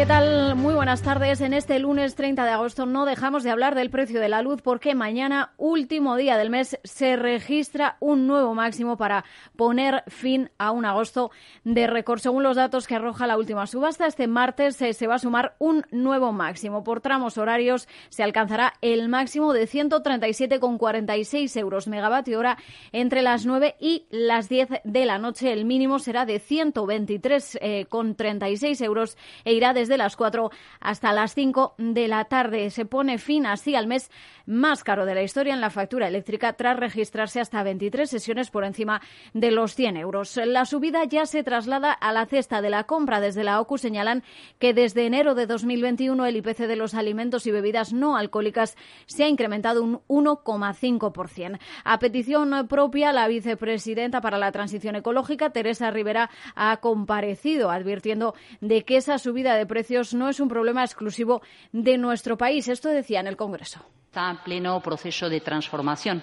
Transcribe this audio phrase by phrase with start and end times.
[0.00, 0.56] ¿Qué tal?
[0.56, 1.42] Muy buenas tardes.
[1.42, 4.62] En este lunes 30 de agosto no dejamos de hablar del precio de la luz
[4.62, 9.26] porque mañana, último día del mes, se registra un nuevo máximo para
[9.56, 11.30] poner fin a un agosto
[11.64, 12.18] de récord.
[12.18, 15.54] Según los datos que arroja la última subasta, este martes eh, se va a sumar
[15.58, 16.82] un nuevo máximo.
[16.82, 22.56] Por tramos horarios se alcanzará el máximo de 137,46 euros megavatio hora
[22.92, 25.52] entre las 9 y las 10 de la noche.
[25.52, 32.08] El mínimo será de 123,36 euros e irá desde las 4 hasta las 5 de
[32.08, 32.70] la tarde.
[32.70, 34.10] Se pone fin así al mes
[34.46, 38.64] más caro de la historia en la factura eléctrica tras registrarse hasta 23 sesiones por
[38.64, 39.00] encima
[39.32, 40.36] de los 100 euros.
[40.44, 43.20] La subida ya se traslada a la cesta de la compra.
[43.20, 44.22] Desde la OCU señalan
[44.58, 49.24] que desde enero de 2021 el IPC de los alimentos y bebidas no alcohólicas se
[49.24, 51.58] ha incrementado un 1,5%.
[51.84, 58.84] A petición propia, la vicepresidenta para la transición ecológica, Teresa Rivera, ha comparecido advirtiendo de
[58.84, 61.40] que esa subida de precios no es un problema exclusivo
[61.72, 62.68] de nuestro país.
[62.68, 66.20] Esto decía en el Congreso está en pleno proceso de transformación,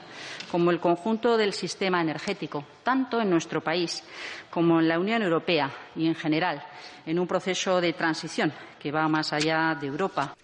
[0.52, 4.04] como el conjunto del sistema energético, tanto en nuestro país
[4.50, 6.62] como en la Unión Europea y, en general,
[7.06, 10.36] en un proceso de transición que va más allá de Europa.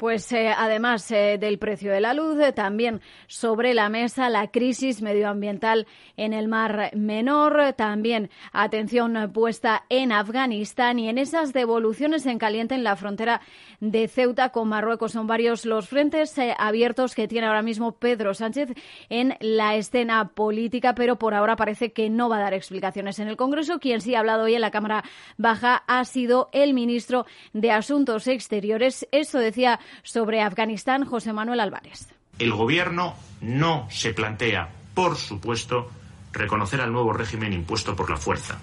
[0.00, 4.50] Pues eh, además eh, del precio de la luz, eh, también sobre la mesa la
[4.50, 12.24] crisis medioambiental en el Mar Menor, también atención puesta en Afganistán y en esas devoluciones
[12.24, 13.42] en caliente en la frontera
[13.80, 15.12] de Ceuta con Marruecos.
[15.12, 18.70] Son varios los frentes abiertos que tiene ahora mismo Pedro Sánchez
[19.10, 23.28] en la escena política, pero por ahora parece que no va a dar explicaciones en
[23.28, 23.78] el Congreso.
[23.78, 25.04] Quien sí ha hablado hoy en la Cámara
[25.36, 29.06] Baja ha sido el ministro de Asuntos Exteriores.
[29.12, 32.08] Eso decía sobre Afganistán, José Manuel Álvarez.
[32.38, 35.90] El Gobierno no se plantea, por supuesto,
[36.32, 38.58] reconocer al nuevo régimen impuesto por la fuerza.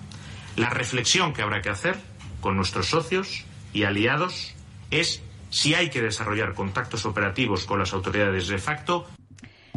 [0.56, 1.98] La reflexión que habrá que hacer
[2.42, 4.54] con nuestros socios y aliados
[4.92, 9.08] es si hay que desarrollar contactos operativos con las autoridades de facto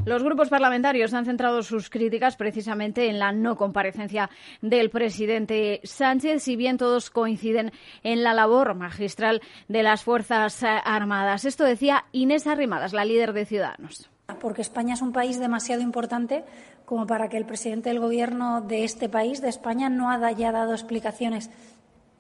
[0.04, 4.30] los grupos parlamentarios han centrado sus críticas precisamente en la no comparecencia
[4.62, 7.72] del presidente Sánchez, si bien todos coinciden
[8.02, 11.44] en la labor magistral de las Fuerzas Armadas.
[11.44, 14.10] Esto decía Inés Arrimadas, la líder de Ciudadanos.
[14.40, 16.44] Porque España es un país demasiado importante
[16.84, 20.72] como para que el presidente del Gobierno de este país, de España, no haya dado
[20.72, 21.50] explicaciones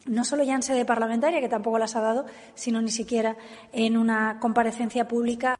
[0.06, 3.36] no solo ya en sede parlamentaria, que tampoco las ha dado, sino ni siquiera
[3.72, 5.58] en una comparecencia pública.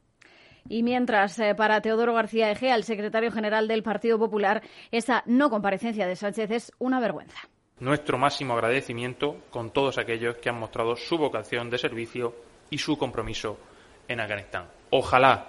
[0.68, 5.50] Y mientras, eh, para Teodoro García Egea, el secretario general del Partido Popular, esa no
[5.50, 7.38] comparecencia de Sánchez es una vergüenza.
[7.78, 12.34] Nuestro máximo agradecimiento con todos aquellos que han mostrado su vocación de servicio
[12.68, 13.58] y su compromiso
[14.06, 14.66] en Afganistán.
[14.90, 15.46] Ojalá,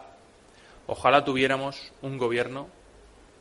[0.87, 2.67] ojalá tuviéramos un gobierno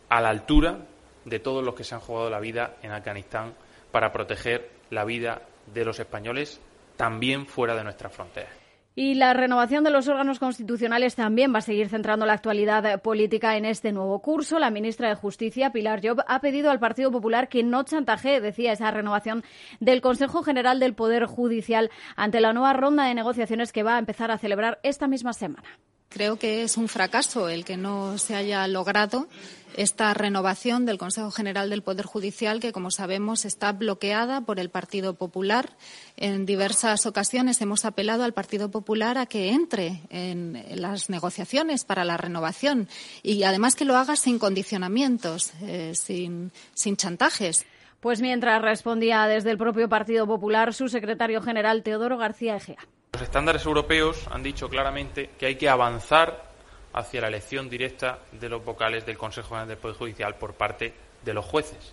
[0.08, 0.78] a la altura
[1.24, 3.54] de todos los que se han jugado la vida en Afganistán
[3.92, 5.42] para proteger la vida
[5.72, 6.60] de los españoles
[6.96, 8.59] también fuera de nuestras fronteras.
[8.96, 13.56] Y la renovación de los órganos constitucionales también va a seguir centrando la actualidad política
[13.56, 14.58] en este nuevo curso.
[14.58, 18.72] La ministra de Justicia, Pilar Job, ha pedido al Partido Popular que no chantajee, decía,
[18.72, 19.44] esa renovación
[19.78, 24.00] del Consejo General del Poder Judicial ante la nueva ronda de negociaciones que va a
[24.00, 25.78] empezar a celebrar esta misma semana.
[26.10, 29.28] Creo que es un fracaso el que no se haya logrado
[29.76, 34.70] esta renovación del Consejo General del Poder Judicial, que, como sabemos, está bloqueada por el
[34.70, 35.76] Partido Popular.
[36.16, 42.04] En diversas ocasiones hemos apelado al Partido Popular a que entre en las negociaciones para
[42.04, 42.88] la renovación
[43.22, 47.66] y, además, que lo haga sin condicionamientos, eh, sin, sin chantajes.
[48.00, 52.78] Pues mientras respondía desde el propio Partido Popular su secretario general Teodoro García Egea.
[53.12, 56.50] Los estándares europeos han dicho claramente que hay que avanzar
[56.92, 60.92] hacia la elección directa de los vocales del Consejo General del Poder Judicial por parte
[61.24, 61.92] de los jueces.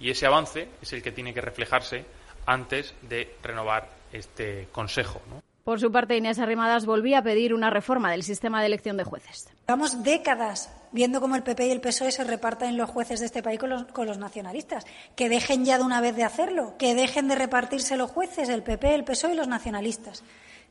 [0.00, 2.04] Y ese avance es el que tiene que reflejarse
[2.46, 5.20] antes de renovar este Consejo.
[5.68, 9.04] Por su parte, Inés Arrimadas volvía a pedir una reforma del sistema de elección de
[9.04, 9.50] jueces.
[9.66, 13.42] Llevamos décadas viendo cómo el PP y el PSOE se reparten los jueces de este
[13.42, 14.86] país con los, con los, nacionalistas.
[15.14, 18.62] Que dejen ya de una vez de hacerlo, que dejen de repartirse los jueces, el
[18.62, 20.24] PP, el PSOE y los nacionalistas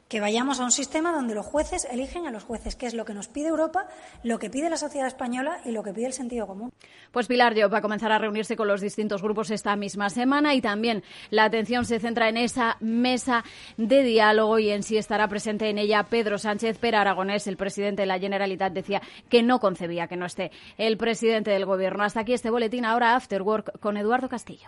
[0.07, 3.05] que vayamos a un sistema donde los jueces eligen a los jueces, que es lo
[3.05, 3.87] que nos pide Europa,
[4.23, 6.71] lo que pide la sociedad española y lo que pide el sentido común.
[7.11, 10.53] Pues Pilar yo va a comenzar a reunirse con los distintos grupos esta misma semana
[10.53, 13.43] y también la atención se centra en esa mesa
[13.77, 16.77] de diálogo y en si estará presente en ella Pedro Sánchez.
[16.79, 20.97] Pero Aragonés, el presidente de la Generalitat, decía que no concebía que no esté el
[20.97, 22.03] presidente del Gobierno.
[22.03, 22.85] Hasta aquí este boletín.
[22.85, 24.67] Ahora After Work con Eduardo Castillo.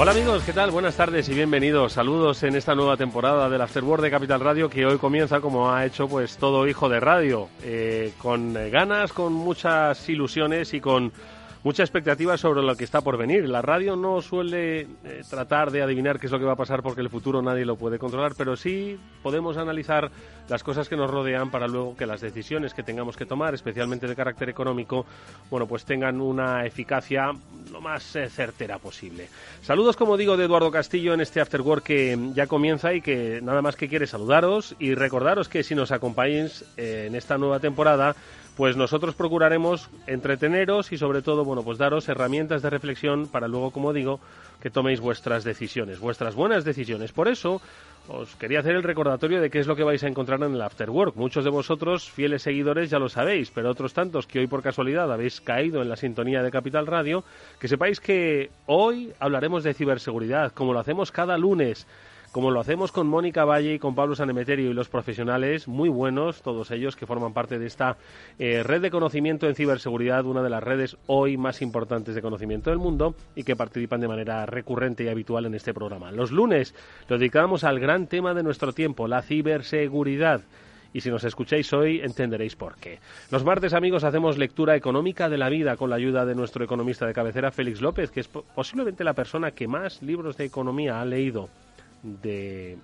[0.00, 0.70] Hola amigos, ¿qué tal?
[0.70, 1.94] Buenas tardes y bienvenidos.
[1.94, 5.84] Saludos en esta nueva temporada del Afterworld de Capital Radio que hoy comienza como ha
[5.84, 11.12] hecho pues todo hijo de radio, eh, con ganas, con muchas ilusiones y con
[11.68, 13.46] mucha expectativa sobre lo que está por venir.
[13.46, 16.82] La radio no suele eh, tratar de adivinar qué es lo que va a pasar
[16.82, 20.10] porque el futuro nadie lo puede controlar, pero sí podemos analizar
[20.48, 24.06] las cosas que nos rodean para luego que las decisiones que tengamos que tomar, especialmente
[24.06, 25.04] de carácter económico,
[25.50, 27.32] bueno, pues tengan una eficacia
[27.70, 29.28] lo más eh, certera posible.
[29.60, 33.40] Saludos, como digo, de Eduardo Castillo en este After Work que ya comienza y que
[33.42, 37.60] nada más que quiere saludaros y recordaros que si nos acompañáis eh, en esta nueva
[37.60, 38.16] temporada,
[38.58, 43.70] pues nosotros procuraremos entreteneros y sobre todo, bueno, pues daros herramientas de reflexión para luego,
[43.70, 44.18] como digo,
[44.60, 47.12] que toméis vuestras decisiones, vuestras buenas decisiones.
[47.12, 47.62] Por eso,
[48.08, 50.60] os quería hacer el recordatorio de qué es lo que vais a encontrar en el
[50.60, 51.14] Afterwork.
[51.14, 55.12] Muchos de vosotros, fieles seguidores, ya lo sabéis, pero otros tantos que hoy por casualidad
[55.12, 57.22] habéis caído en la sintonía de Capital Radio,
[57.60, 61.86] que sepáis que hoy hablaremos de ciberseguridad, como lo hacemos cada lunes
[62.32, 66.42] como lo hacemos con Mónica Valle y con Pablo Sanemeterio y los profesionales muy buenos,
[66.42, 67.96] todos ellos que forman parte de esta
[68.38, 72.70] eh, red de conocimiento en ciberseguridad, una de las redes hoy más importantes de conocimiento
[72.70, 76.12] del mundo y que participan de manera recurrente y habitual en este programa.
[76.12, 76.74] Los lunes
[77.08, 80.42] lo dedicamos al gran tema de nuestro tiempo, la ciberseguridad
[80.92, 82.98] y si nos escucháis hoy entenderéis por qué.
[83.30, 87.06] Los martes, amigos, hacemos lectura económica de la vida con la ayuda de nuestro economista
[87.06, 91.04] de cabecera, Félix López, que es posiblemente la persona que más libros de economía ha
[91.04, 91.48] leído
[92.02, 92.78] de,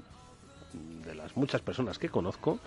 [1.14, 2.58] las muchas personas que conozco,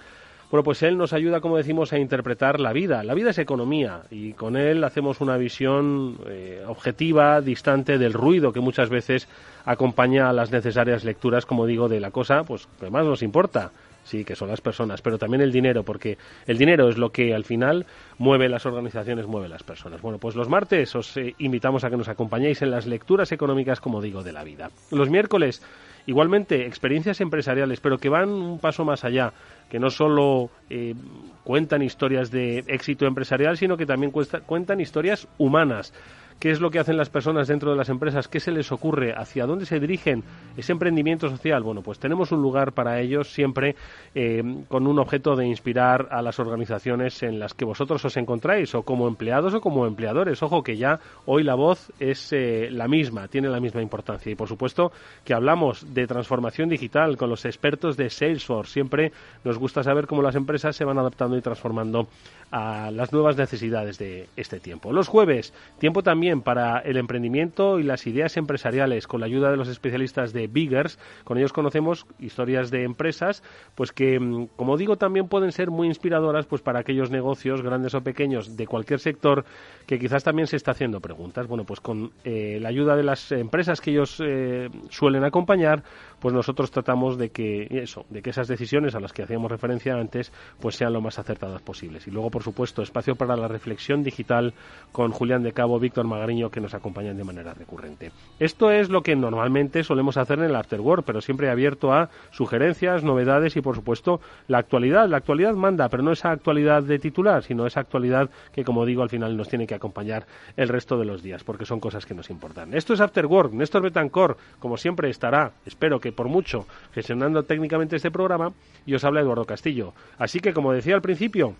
[0.50, 3.04] bueno, pues él nos ayuda, como decimos, a interpretar la vida.
[3.04, 8.54] La vida es economía y con él hacemos una visión eh, objetiva, distante del ruido
[8.54, 9.28] que muchas veces
[9.66, 13.72] acompaña a las necesarias lecturas, como digo, de la cosa, pues que más nos importa.
[14.06, 17.36] Sí, que son las personas, pero también el dinero, porque el dinero es lo que
[17.36, 17.86] al final
[18.18, 20.02] mueve las organizaciones, mueve las personas.
[20.02, 23.82] Bueno, pues los martes os eh, invitamos a que nos acompañéis en las lecturas económicas,
[23.82, 24.72] como digo, de la vida.
[24.92, 25.62] Los miércoles
[26.08, 29.34] Igualmente, experiencias empresariales, pero que van un paso más allá,
[29.70, 30.96] que no solo eh,
[31.44, 35.94] cuentan historias de éxito empresarial, sino que también cuentan historias humanas
[36.40, 39.14] qué es lo que hacen las personas dentro de las empresas, qué se les ocurre,
[39.14, 40.24] hacia dónde se dirigen
[40.56, 41.64] ese emprendimiento social.
[41.64, 43.76] Bueno, pues tenemos un lugar para ellos siempre
[44.14, 48.74] eh, con un objeto de inspirar a las organizaciones en las que vosotros os encontráis,
[48.76, 50.44] o como empleados o como empleadores.
[50.44, 54.32] Ojo que ya hoy la voz es eh, la misma, tiene la misma importancia.
[54.32, 54.92] Y por supuesto
[55.24, 58.74] que hablamos de transformación digital con los expertos de Salesforce.
[58.74, 59.12] Siempre
[59.44, 62.08] nos gusta saber cómo las empresas se van adaptando y transformando
[62.52, 64.94] a las nuevas necesidades de este tiempo.
[64.94, 69.58] Los jueves, tiempo también para el emprendimiento y las ideas empresariales con la ayuda de
[69.58, 71.00] los especialistas de Biggers.
[71.24, 73.44] Con ellos conocemos historias de empresas,
[73.76, 77.96] pues que, mm, como digo, también pueden ser muy inspiradoras pues para aquellos negocios, grandes
[77.96, 79.46] o pequeños, de cualquier sector,
[79.86, 81.48] que quizás también se está haciendo preguntas.
[81.48, 85.84] Bueno, pues con eh, la ayuda de las empresas que ellos eh, suelen acompañar,
[86.20, 89.96] pues nosotros tratamos de que eso, de que esas decisiones a las que hacíamos referencia
[89.96, 92.08] antes, pues sean lo más acertadas posibles.
[92.08, 94.54] Y luego, por supuesto, espacio para la reflexión digital
[94.92, 98.12] con Julián de Cabo, Víctor Magariño, que nos acompañan de manera recurrente.
[98.40, 103.04] Esto es lo que normalmente solemos hacer en el Afterwork, pero siempre abierto a sugerencias,
[103.04, 105.08] novedades y, por supuesto, la actualidad.
[105.08, 109.04] La actualidad manda, pero no esa actualidad de titular, sino esa actualidad que, como digo,
[109.04, 112.14] al final nos tiene que acompañar el resto de los días, porque son cosas que
[112.14, 112.74] nos importan.
[112.74, 113.54] Esto es Afterwork.
[113.54, 118.54] Néstor Betancor, como siempre, estará, espero que por mucho gestionando técnicamente este programa
[118.86, 119.94] y os habla Eduardo Castillo.
[120.18, 121.56] Así que, como decía al principio,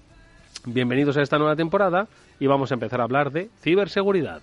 [0.66, 2.08] bienvenidos a esta nueva temporada
[2.40, 4.42] y vamos a empezar a hablar de ciberseguridad.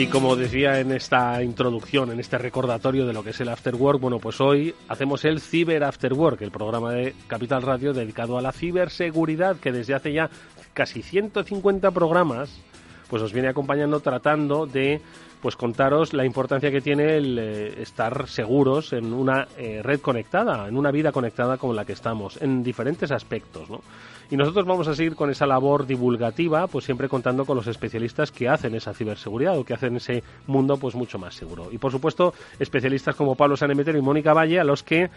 [0.00, 3.74] Y como decía en esta introducción, en este recordatorio de lo que es el After
[3.74, 8.38] Work, bueno, pues hoy hacemos el Cyber After Work, el programa de Capital Radio dedicado
[8.38, 10.30] a la ciberseguridad, que desde hace ya
[10.72, 12.62] casi 150 programas,
[13.10, 15.02] pues os viene acompañando tratando de
[15.42, 20.66] pues contaros la importancia que tiene el eh, estar seguros en una eh, red conectada,
[20.66, 23.82] en una vida conectada como la que estamos, en diferentes aspectos, ¿no?
[24.30, 28.30] Y nosotros vamos a seguir con esa labor divulgativa, pues siempre contando con los especialistas
[28.30, 31.68] que hacen esa ciberseguridad o que hacen ese mundo pues mucho más seguro.
[31.72, 35.10] Y por supuesto, especialistas como Pablo Sanemeter y Mónica Valle, a los que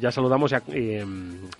[0.00, 1.04] ya saludamos, eh,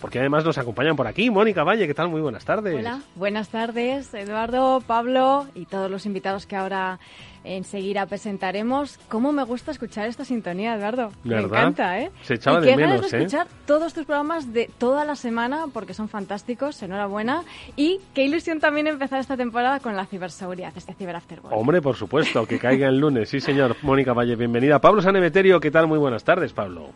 [0.00, 1.30] porque además nos acompañan por aquí.
[1.30, 2.08] Mónica Valle, ¿qué tal?
[2.08, 2.74] Muy buenas tardes.
[2.74, 6.98] Hola, buenas tardes, Eduardo, Pablo y todos los invitados que ahora
[7.46, 8.98] enseguida presentaremos.
[9.08, 11.12] ¿Cómo me gusta escuchar esta sintonía, Eduardo?
[11.24, 12.10] Me encanta, ¿eh?
[12.22, 13.20] Se echaba de menos, ganas de ¿eh?
[13.20, 17.44] escuchar todos tus programas de toda la semana porque son fantásticos, enhorabuena.
[17.76, 21.56] Y qué ilusión también empezar esta temporada con la ciberseguridad, este Ciber After Work.
[21.56, 23.28] Hombre, por supuesto, que caiga el lunes.
[23.28, 23.76] Sí, señor.
[23.82, 24.80] Mónica Valle, bienvenida.
[24.80, 25.86] Pablo Sanemeterio, ¿qué tal?
[25.86, 26.90] Muy buenas tardes, Pablo.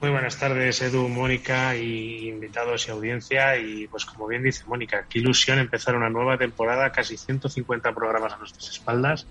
[0.00, 3.56] Muy buenas tardes, Edu, Mónica y invitados y audiencia.
[3.58, 8.32] Y pues como bien dice Mónica, qué ilusión empezar una nueva temporada, casi 150 programas
[8.32, 9.26] a nuestras espaldas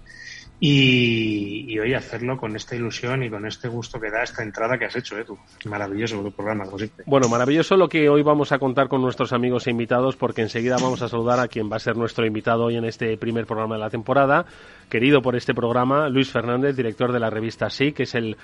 [0.60, 4.86] y, hoy hacerlo con esta ilusión y con este gusto que da esta entrada que
[4.86, 5.38] has hecho, Edu.
[5.66, 7.06] Maravilloso tu programa, como siempre.
[7.06, 10.78] Bueno, maravilloso lo que hoy vamos a contar con nuestros amigos e invitados porque enseguida
[10.82, 13.76] vamos a saludar a quien va a ser nuestro invitado hoy en este primer programa
[13.76, 14.46] de la temporada,
[14.90, 18.38] querido por este programa, Luis Fernández, director de la revista Sí, que es el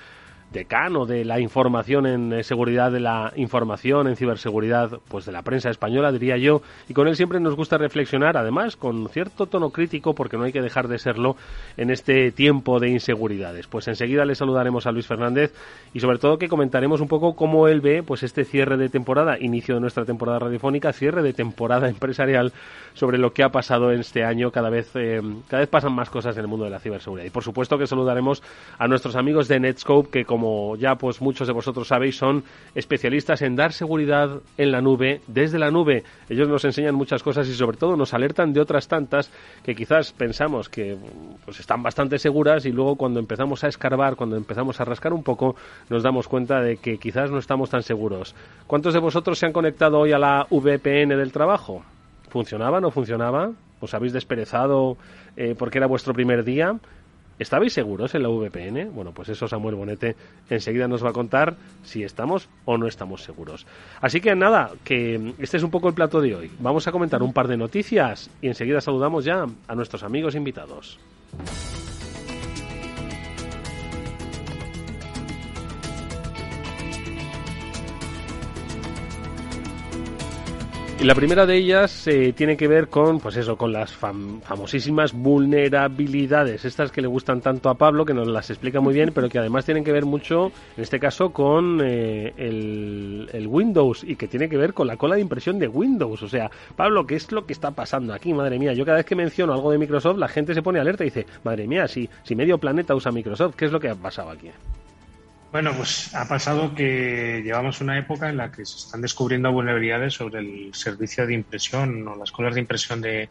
[0.54, 5.42] decano de la información en eh, seguridad de la información, en ciberseguridad, pues de la
[5.42, 9.70] prensa española, diría yo, y con él siempre nos gusta reflexionar, además con cierto tono
[9.70, 11.36] crítico, porque no hay que dejar de serlo
[11.76, 13.66] en este tiempo de inseguridades.
[13.66, 15.52] Pues enseguida le saludaremos a Luis Fernández
[15.92, 19.36] y sobre todo que comentaremos un poco cómo él ve pues este cierre de temporada,
[19.38, 22.52] inicio de nuestra temporada radiofónica, cierre de temporada empresarial
[22.94, 24.52] sobre lo que ha pasado en este año.
[24.52, 27.26] Cada vez, eh, cada vez pasan más cosas en el mundo de la ciberseguridad.
[27.26, 28.40] Y por supuesto que saludaremos
[28.78, 30.43] a nuestros amigos de Netscope, que como
[30.78, 35.58] ya pues muchos de vosotros sabéis, son especialistas en dar seguridad en la nube, desde
[35.58, 36.04] la nube.
[36.28, 39.30] Ellos nos enseñan muchas cosas y sobre todo nos alertan de otras tantas
[39.62, 40.96] que quizás pensamos que
[41.44, 45.22] pues están bastante seguras y luego cuando empezamos a escarbar, cuando empezamos a rascar un
[45.22, 45.56] poco,
[45.88, 48.34] nos damos cuenta de que quizás no estamos tan seguros.
[48.66, 51.82] ¿Cuántos de vosotros se han conectado hoy a la VPN del trabajo?
[52.28, 52.80] ¿Funcionaba?
[52.80, 53.52] ¿No funcionaba?
[53.80, 54.96] ¿Os habéis desperezado
[55.36, 56.78] eh, porque era vuestro primer día?
[57.38, 58.94] ¿Estabais seguros en la VPN?
[58.94, 60.16] Bueno, pues eso Samuel Bonete
[60.48, 63.66] enseguida nos va a contar si estamos o no estamos seguros.
[64.00, 66.50] Así que nada, que este es un poco el plato de hoy.
[66.60, 70.98] Vamos a comentar un par de noticias y enseguida saludamos ya a nuestros amigos invitados.
[81.04, 85.12] Y la primera de ellas eh, tiene que ver con, pues eso, con las famosísimas
[85.12, 89.28] vulnerabilidades, estas que le gustan tanto a Pablo, que nos las explica muy bien, pero
[89.28, 90.46] que además tienen que ver mucho,
[90.78, 94.96] en este caso, con eh, el, el, Windows y que tiene que ver con la
[94.96, 96.22] cola de impresión de Windows.
[96.22, 98.32] O sea, Pablo, ¿qué es lo que está pasando aquí?
[98.32, 101.04] Madre mía, yo cada vez que menciono algo de Microsoft, la gente se pone alerta
[101.04, 103.94] y dice, madre mía, si, si medio planeta usa Microsoft, ¿qué es lo que ha
[103.94, 104.48] pasado aquí?
[105.54, 110.14] Bueno, pues ha pasado que llevamos una época en la que se están descubriendo vulnerabilidades
[110.14, 113.28] sobre el servicio de impresión o las colas de impresión de,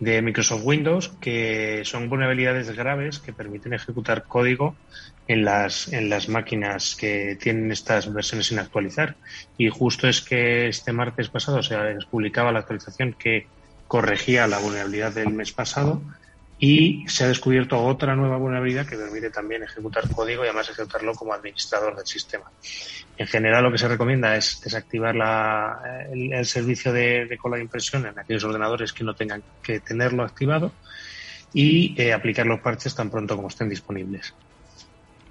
[0.00, 4.76] Microsoft Windows, que son vulnerabilidades graves que permiten ejecutar código
[5.26, 9.16] en las, en las máquinas que tienen estas versiones sin actualizar.
[9.58, 11.76] Y justo es que este martes pasado se
[12.10, 13.46] publicaba la actualización que
[13.86, 16.00] corregía la vulnerabilidad del mes pasado
[16.58, 21.14] y se ha descubierto otra nueva vulnerabilidad que permite también ejecutar código y además ejecutarlo
[21.14, 22.50] como administrador del sistema.
[23.16, 25.14] En general lo que se recomienda es desactivar
[26.12, 30.72] el, servicio de, cola de impresión en aquellos ordenadores que no tengan que tenerlo activado
[31.52, 34.34] y eh, aplicar los parches tan pronto como estén disponibles.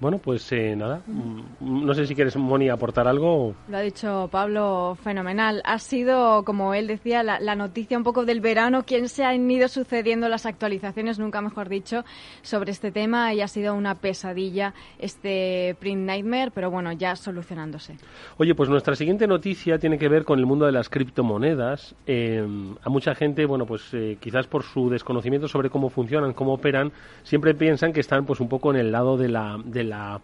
[0.00, 1.02] Bueno, pues eh, nada.
[1.06, 3.54] Mm, no sé si quieres, Moni, aportar algo.
[3.68, 5.60] Lo ha dicho Pablo, fenomenal.
[5.64, 9.66] Ha sido, como él decía, la, noticia un poco del verano, quién se han ido
[9.66, 12.04] sucediendo las actualizaciones, nunca mejor dicho,
[12.42, 17.96] sobre este tema y ha sido una pesadilla este Print Nightmare, pero bueno, ya solucionándose.
[18.36, 21.96] Oye, pues nuestra siguiente noticia tiene que ver con el mundo de las criptomonedas.
[22.06, 22.46] Eh,
[22.82, 26.92] a mucha gente, bueno, pues eh, quizás por su desconocimiento sobre cómo funcionan, cómo operan,
[27.24, 30.20] siempre piensan que están pues un poco en el lado de la la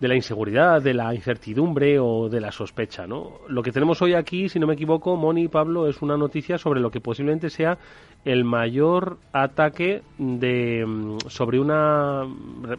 [0.00, 3.40] de la inseguridad, de la incertidumbre o de la sospecha, ¿no?
[3.48, 6.56] Lo que tenemos hoy aquí, si no me equivoco, Moni y Pablo, es una noticia
[6.56, 7.78] sobre lo que posiblemente sea
[8.24, 12.24] el mayor ataque de mm, sobre una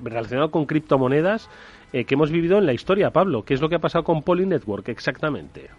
[0.02, 1.50] relacionado con criptomonedas
[1.92, 3.44] eh, que hemos vivido en la historia, Pablo.
[3.44, 5.70] ¿Qué es lo que ha pasado con Poly Network exactamente?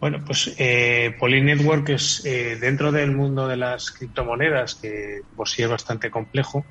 [0.00, 5.48] Bueno, pues eh, Poly Network es eh, dentro del mundo de las criptomonedas, que por
[5.48, 6.64] sí es bastante complejo,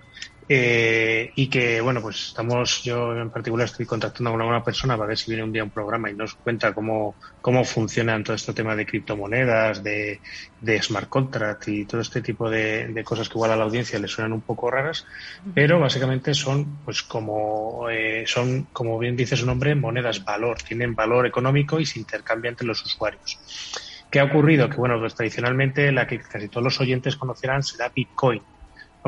[0.53, 5.07] Eh, y que, bueno, pues estamos, yo en particular estoy contactando con alguna persona para
[5.07, 8.51] ver si viene un día un programa y nos cuenta cómo, cómo funcionan todo este
[8.51, 10.19] tema de criptomonedas, de,
[10.59, 14.09] de smart contract y todo este tipo de, cosas que igual a la audiencia le
[14.09, 15.05] suenan un poco raras,
[15.53, 20.95] pero básicamente son, pues como, eh, son, como bien dice su nombre, monedas valor, tienen
[20.95, 23.39] valor económico y se intercambian entre los usuarios.
[24.11, 24.69] ¿Qué ha ocurrido?
[24.69, 28.43] Que, bueno, pues tradicionalmente la que casi todos los oyentes conocerán será Bitcoin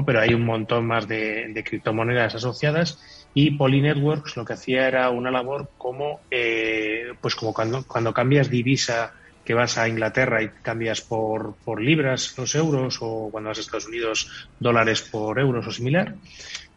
[0.06, 3.00] pero hay un montón más de, criptomonedas asociadas
[3.34, 9.14] y Polynetworks lo que hacía era una labor como, eh, pues cuando, cuando cambias divisa
[9.46, 13.62] que vas a Inglaterra y cambias por, por libras los euros o cuando vas a
[13.62, 16.16] Estados Unidos dólares por euros o similar,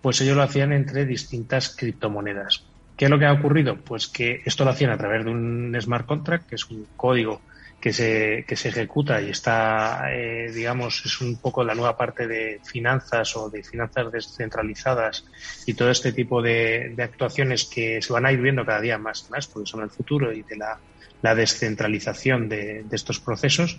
[0.02, 2.64] pues ellos lo hacían entre distintas criptomonedas.
[2.96, 3.76] ¿Qué es lo que ha ocurrido?
[3.76, 7.40] Pues que esto lo hacían a través de un smart contract, que es un código
[7.86, 12.26] que se, que se ejecuta y está, eh, digamos, es un poco la nueva parte
[12.26, 15.24] de finanzas o de finanzas descentralizadas
[15.66, 18.98] y todo este tipo de, de actuaciones que se van a ir viendo cada día
[18.98, 20.80] más, más porque son el futuro y de la,
[21.22, 23.78] la descentralización de, de estos procesos.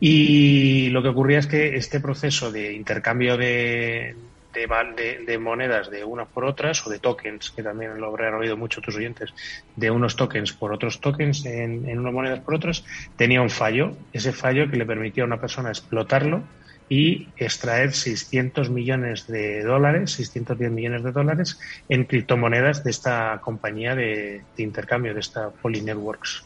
[0.00, 4.16] Y lo que ocurría es que este proceso de intercambio de,
[4.52, 8.56] de, de, monedas de unas por otras o de tokens, que también lo habrán oído
[8.56, 9.32] mucho tus oyentes,
[9.76, 12.84] de unos tokens por otros tokens en, en unas monedas por otras,
[13.16, 13.96] tenía un fallo.
[14.12, 16.42] Ese fallo que le permitía a una persona explotarlo
[16.88, 23.94] y extraer 600 millones de dólares, 610 millones de dólares en criptomonedas de esta compañía
[23.94, 26.44] de, de intercambio, de esta Poly Networks.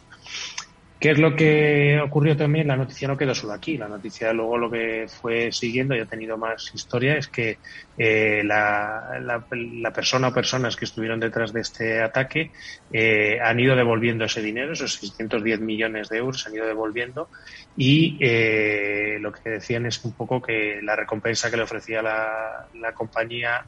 [1.05, 2.67] ¿Qué es lo que ocurrió también?
[2.67, 3.77] La noticia no quedó solo aquí.
[3.77, 7.59] La noticia luego lo que fue siguiendo y ha tenido más historia es que
[7.99, 12.53] eh, la, la, persona o personas que estuvieron detrás de este ataque
[12.91, 17.29] eh, han ido devolviendo ese dinero, esos 610 millones de euros han ido devolviendo
[17.77, 22.95] y eh, lo que decían es un poco que la recompensa que le ofrecía la
[22.95, 23.67] compañía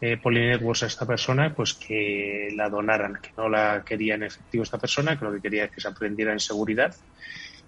[0.00, 4.62] eh, Networks a esta persona, pues que la donaran, que no la quería en efectivo
[4.62, 6.94] esta persona, que lo que quería es que se aprendiera en seguridad.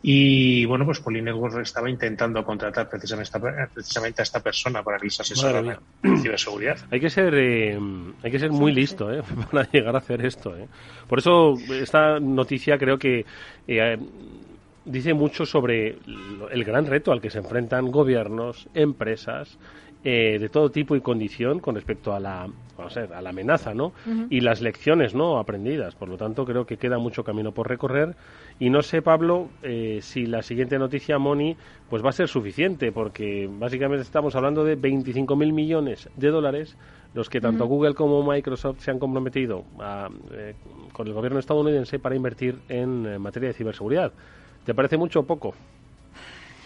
[0.03, 3.39] Y bueno, pues Polynetworks estaba intentando contratar precisamente,
[3.75, 6.79] precisamente a esta persona para que les asesorara en ciberseguridad.
[6.91, 7.79] Hay que ser, eh,
[8.23, 9.23] hay que ser muy listo ¿eh?
[9.51, 10.57] para llegar a hacer esto.
[10.57, 10.67] ¿eh?
[11.07, 13.27] Por eso esta noticia creo que
[13.69, 13.99] eh,
[14.87, 15.99] dice mucho sobre
[16.51, 19.59] el gran reto al que se enfrentan gobiernos, empresas
[20.03, 23.93] eh, de todo tipo y condición con respecto a la, a la amenaza, ¿no?
[24.31, 25.39] Y las lecciones, ¿no?
[25.39, 25.95] Aprendidas.
[25.95, 28.17] Por lo tanto, creo que queda mucho camino por recorrer.
[28.59, 31.55] Y no sé, Pablo, eh, si la siguiente noticia, Moni,
[31.91, 36.79] pues va a ser suficiente, porque básicamente estamos hablando de 25.000 millones de dólares
[37.13, 39.65] los que tanto Google como Microsoft se han comprometido
[40.33, 40.55] eh,
[40.93, 44.13] con el gobierno estadounidense para invertir en materia de ciberseguridad.
[44.65, 45.55] ¿Te parece mucho o poco?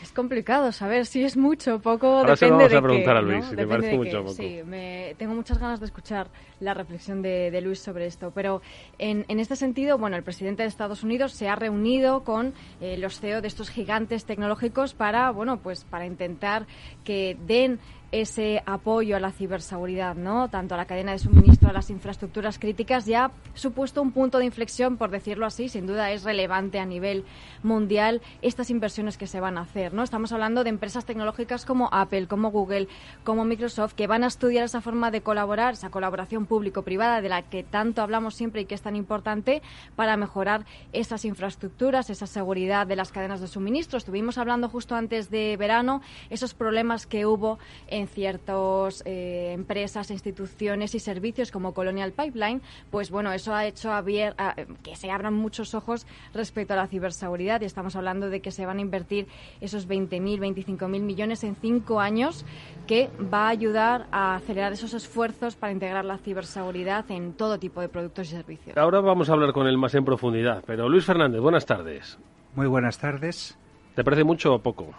[0.04, 2.08] Es complicado saber si es mucho o poco.
[2.08, 3.50] Ahora depende se lo vamos de a preguntar qué, a Luis, ¿no?
[3.50, 4.34] si te parece mucho o poco.
[4.34, 6.28] Sí, me, tengo muchas ganas de escuchar
[6.60, 8.30] la reflexión de, de Luis sobre esto.
[8.34, 8.60] Pero
[8.98, 12.98] en, en, este sentido, bueno, el presidente de Estados Unidos se ha reunido con eh,
[12.98, 16.66] los CEO de estos gigantes tecnológicos para, bueno, pues para intentar
[17.02, 17.80] que den
[18.20, 20.48] ese apoyo a la ciberseguridad, ¿no?
[20.48, 24.38] Tanto a la cadena de suministro, a las infraestructuras críticas, ya ha supuesto un punto
[24.38, 25.68] de inflexión, por decirlo así.
[25.68, 27.24] Sin duda es relevante a nivel
[27.64, 30.04] mundial estas inversiones que se van a hacer, ¿no?
[30.04, 32.86] Estamos hablando de empresas tecnológicas como Apple, como Google,
[33.24, 37.42] como Microsoft, que van a estudiar esa forma de colaborar, esa colaboración público-privada de la
[37.42, 39.60] que tanto hablamos siempre y que es tan importante
[39.96, 43.98] para mejorar esas infraestructuras, esa seguridad de las cadenas de suministro.
[43.98, 46.00] Estuvimos hablando justo antes de verano
[46.30, 53.10] esos problemas que hubo en ciertas eh, empresas, instituciones y servicios como Colonial Pipeline, pues
[53.10, 57.60] bueno, eso ha hecho abier a, que se abran muchos ojos respecto a la ciberseguridad
[57.60, 59.26] y estamos hablando de que se van a invertir
[59.60, 62.44] esos 20.000, 25.000 millones en cinco años
[62.86, 67.80] que va a ayudar a acelerar esos esfuerzos para integrar la ciberseguridad en todo tipo
[67.80, 68.76] de productos y servicios.
[68.76, 72.18] Ahora vamos a hablar con él más en profundidad, pero Luis Fernández, buenas tardes.
[72.54, 73.58] Muy buenas tardes.
[73.94, 74.94] ¿Te parece mucho o poco?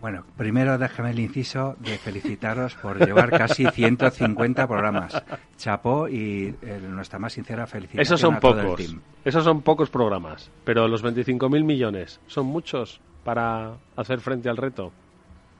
[0.00, 5.22] Bueno, primero déjame el inciso de felicitaros por llevar casi 150 programas.
[5.58, 8.80] Chapó y eh, nuestra más sincera felicitación Esos son a todo pocos.
[8.80, 9.00] el team.
[9.24, 14.90] Esos son pocos programas, pero los 25.000 millones son muchos para hacer frente al reto.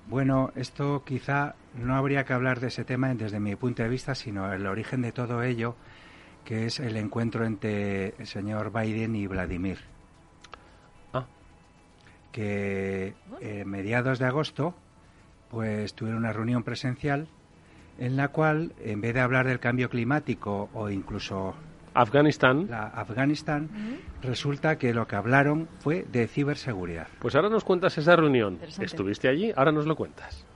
[0.09, 4.15] Bueno, esto quizá no habría que hablar de ese tema desde mi punto de vista,
[4.15, 5.77] sino el origen de todo ello,
[6.47, 9.79] que es el encuentro entre el señor Biden y Vladimir.
[12.33, 14.75] Que eh, mediados de agosto,
[15.51, 17.29] pues tuvieron una reunión presencial
[17.99, 21.55] en la cual, en vez de hablar del cambio climático o incluso
[21.93, 22.67] Afganistán.
[22.71, 23.69] la Afganistán,
[24.23, 27.09] resulta que lo que hablaron fue de ciberseguridad.
[27.19, 28.59] Pues ahora nos cuentas esa reunión.
[28.81, 30.47] Estuviste allí, ahora nos lo cuentas.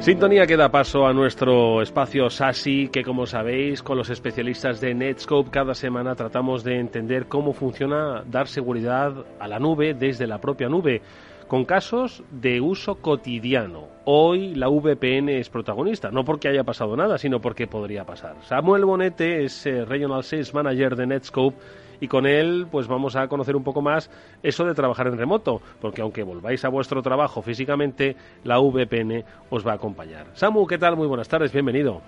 [0.00, 4.94] Sintonía que da paso a nuestro espacio SASI, que como sabéis, con los especialistas de
[4.94, 10.38] Netscope cada semana tratamos de entender cómo funciona dar seguridad a la nube desde la
[10.38, 11.02] propia nube,
[11.48, 13.88] con casos de uso cotidiano.
[14.04, 18.36] Hoy la VPN es protagonista, no porque haya pasado nada, sino porque podría pasar.
[18.44, 21.56] Samuel Bonete es eh, Regional Sales Manager de Netscope
[22.00, 24.10] y con él pues vamos a conocer un poco más
[24.42, 29.66] eso de trabajar en remoto, porque aunque volváis a vuestro trabajo físicamente, la VPN os
[29.66, 30.26] va a acompañar.
[30.34, 30.96] Samu, ¿qué tal?
[30.96, 32.00] Muy buenas tardes, bienvenido.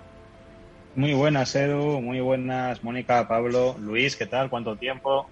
[0.95, 4.49] Muy buenas, Edu, muy buenas, Mónica, Pablo, Luis, ¿qué tal?
[4.49, 5.27] ¿Cuánto tiempo?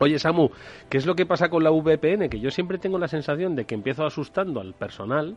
[0.00, 0.50] Oye, Samu,
[0.88, 2.28] ¿qué es lo que pasa con la VPN?
[2.28, 5.36] Que yo siempre tengo la sensación de que empiezo asustando al personal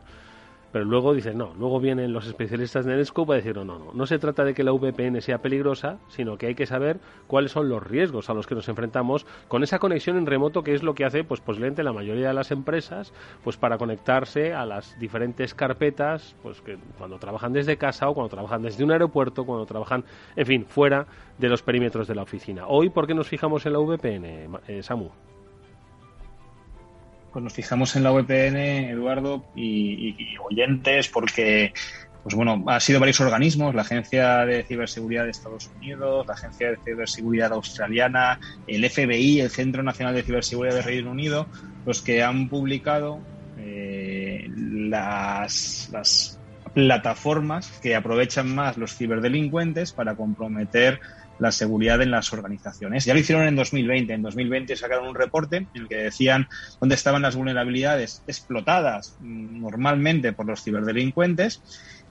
[0.71, 3.91] pero luego dicen, no, luego vienen los especialistas de Netscope a decir, no, no, no,
[3.93, 7.51] no se trata de que la VPN sea peligrosa, sino que hay que saber cuáles
[7.51, 10.83] son los riesgos a los que nos enfrentamos con esa conexión en remoto que es
[10.83, 14.97] lo que hace, pues posiblemente la mayoría de las empresas, pues para conectarse a las
[14.99, 19.65] diferentes carpetas, pues que cuando trabajan desde casa o cuando trabajan desde un aeropuerto, cuando
[19.65, 20.03] trabajan,
[20.35, 21.05] en fin, fuera
[21.37, 22.67] de los perímetros de la oficina.
[22.67, 25.09] Hoy, ¿por qué nos fijamos en la VPN, eh, Samu?
[27.31, 28.57] Pues nos fijamos en la VPN,
[28.89, 30.15] Eduardo, y,
[30.49, 31.73] oyentes, porque
[32.23, 36.69] pues bueno, ha sido varios organismos, la Agencia de Ciberseguridad de Estados Unidos, la Agencia
[36.69, 41.47] de Ciberseguridad Australiana, el FBI, el Centro Nacional de Ciberseguridad de Reino Unido,
[41.83, 43.19] los que han publicado
[43.57, 46.39] eh, las, las
[46.75, 50.99] plataformas que aprovechan más los ciberdelincuentes para comprometer
[51.41, 53.03] la seguridad en las organizaciones.
[53.03, 54.13] Ya lo hicieron en 2020.
[54.13, 56.47] En 2020 sacaron un reporte en el que decían
[56.79, 61.63] dónde estaban las vulnerabilidades explotadas mm, normalmente por los ciberdelincuentes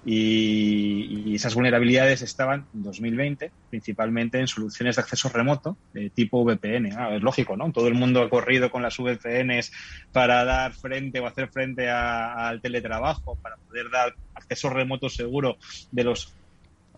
[0.05, 6.93] y, esas vulnerabilidades estaban en 2020 principalmente en soluciones de acceso remoto de tipo VPN.
[6.99, 7.71] Ah, es lógico, ¿no?
[7.71, 9.71] Todo el mundo ha corrido con las VPNs
[10.13, 15.57] para dar frente o hacer frente al teletrabajo, para poder dar acceso remoto seguro
[15.93, 16.35] de los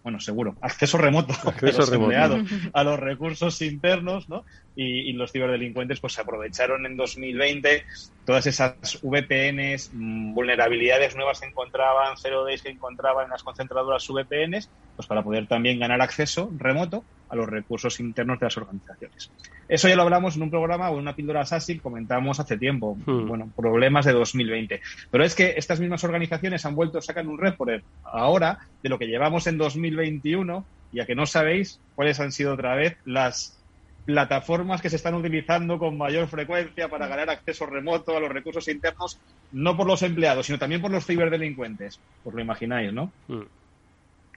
[0.03, 1.87] bueno, seguro, acceso remoto, acceso
[2.73, 4.45] a los recursos internos, ¿no?
[4.75, 7.85] Y, los ciberdelincuentes pues aprovecharon en 2020
[8.25, 14.09] todas esas VPNs, mm, vulnerabilidades nuevas que encontraban, zero days que encontraban en las concentradoras
[14.09, 19.31] VPNs, pues para poder también ganar acceso remoto a los recursos internos de las organizaciones.
[19.67, 22.95] Eso ya lo hablamos en un programa o en una píldora SASI comentamos hace tiempo.
[23.07, 23.27] Hmm.
[23.27, 24.83] Bueno, problemas de 2020.
[25.11, 28.99] Pero es que estas mismas organizaciones han vuelto a sacar un report ahora de lo
[28.99, 33.62] que llevamos en 2021, ya que no sabéis cuáles han sido otra vez las
[34.05, 38.67] plataformas que se están utilizando con mayor frecuencia para ganar acceso remoto a los recursos
[38.69, 39.19] internos,
[39.53, 42.01] no por los empleados, sino también por los ciberdelincuentes.
[42.25, 43.13] Os lo imagináis, ¿no?
[43.29, 43.43] Hmm.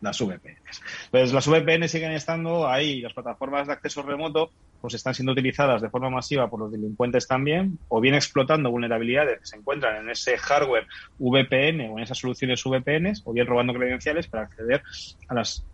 [0.01, 0.82] Las VPNs.
[1.10, 4.51] Pues las VPN siguen estando ahí, las plataformas de acceso remoto
[4.82, 9.39] pues están siendo utilizadas de forma masiva por los delincuentes también, o bien explotando vulnerabilidades
[9.39, 10.86] que se encuentran en ese hardware
[11.17, 14.84] VPN o en esas soluciones VPNs, o bien robando credenciales para acceder
[15.28, 15.65] a las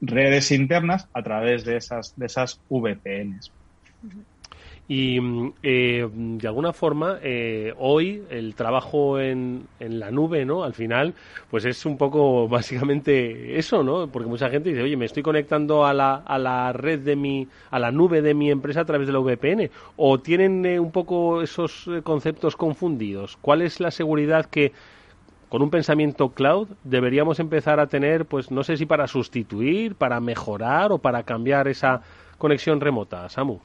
[0.00, 3.50] redes internas a través de esas, de esas VPNs.
[4.88, 5.18] Y
[5.64, 10.62] eh, de alguna forma, eh, hoy el trabajo en, en, la nube, ¿no?
[10.62, 11.14] Al final,
[11.50, 14.06] pues es un poco básicamente eso, ¿no?
[14.06, 17.48] Porque mucha gente dice, oye, me estoy conectando a la, a la red de mi,
[17.70, 19.70] a la nube de mi empresa a través de la VPN.
[19.96, 23.36] O tienen eh, un poco esos conceptos confundidos.
[23.40, 24.72] ¿Cuál es la seguridad que
[25.48, 30.20] con un pensamiento cloud deberíamos empezar a tener, pues no sé si para sustituir, para
[30.20, 32.02] mejorar o para cambiar esa
[32.38, 33.60] conexión remota, Samu.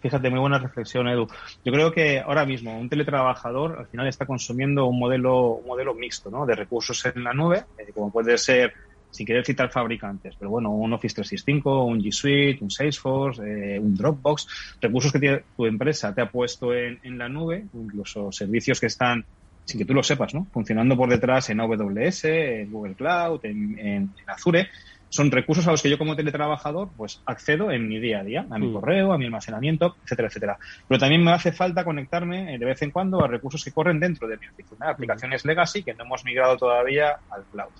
[0.00, 1.26] Fíjate, muy buena reflexión, Edu.
[1.64, 5.94] Yo creo que ahora mismo un teletrabajador al final está consumiendo un modelo, un modelo
[5.94, 6.44] mixto ¿no?
[6.44, 8.74] de recursos en la nube, eh, como puede ser,
[9.10, 13.42] sin querer citar fabricantes, pero bueno, un Office 365, un G Suite, un Salesforce,
[13.76, 18.30] eh, un Dropbox, recursos que tu empresa te ha puesto en, en la nube, incluso
[18.30, 19.24] servicios que están
[19.64, 20.46] sin que tú lo sepas, ¿no?
[20.52, 24.68] Funcionando por detrás en AWS, en Google Cloud, en, Azure.
[25.08, 28.46] Son recursos a los que yo como teletrabajador pues accedo en mi día a día,
[28.50, 28.72] a mi mm.
[28.72, 30.58] correo, a mi almacenamiento, etcétera, etcétera.
[30.88, 34.26] Pero también me hace falta conectarme de vez en cuando a recursos que corren dentro
[34.26, 37.70] de mi oficina, aplicaciones legacy que no hemos migrado todavía al cloud.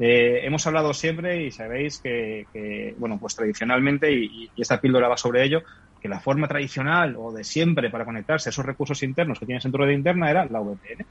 [0.00, 5.16] Eh, hemos hablado siempre y sabéis que, bueno, pues tradicionalmente, y, y, esta píldora va
[5.16, 5.64] sobre ello,
[6.00, 9.64] que la forma tradicional o de siempre para conectarse a esos recursos internos que tienes
[9.64, 11.04] dentro de interna era la VPN.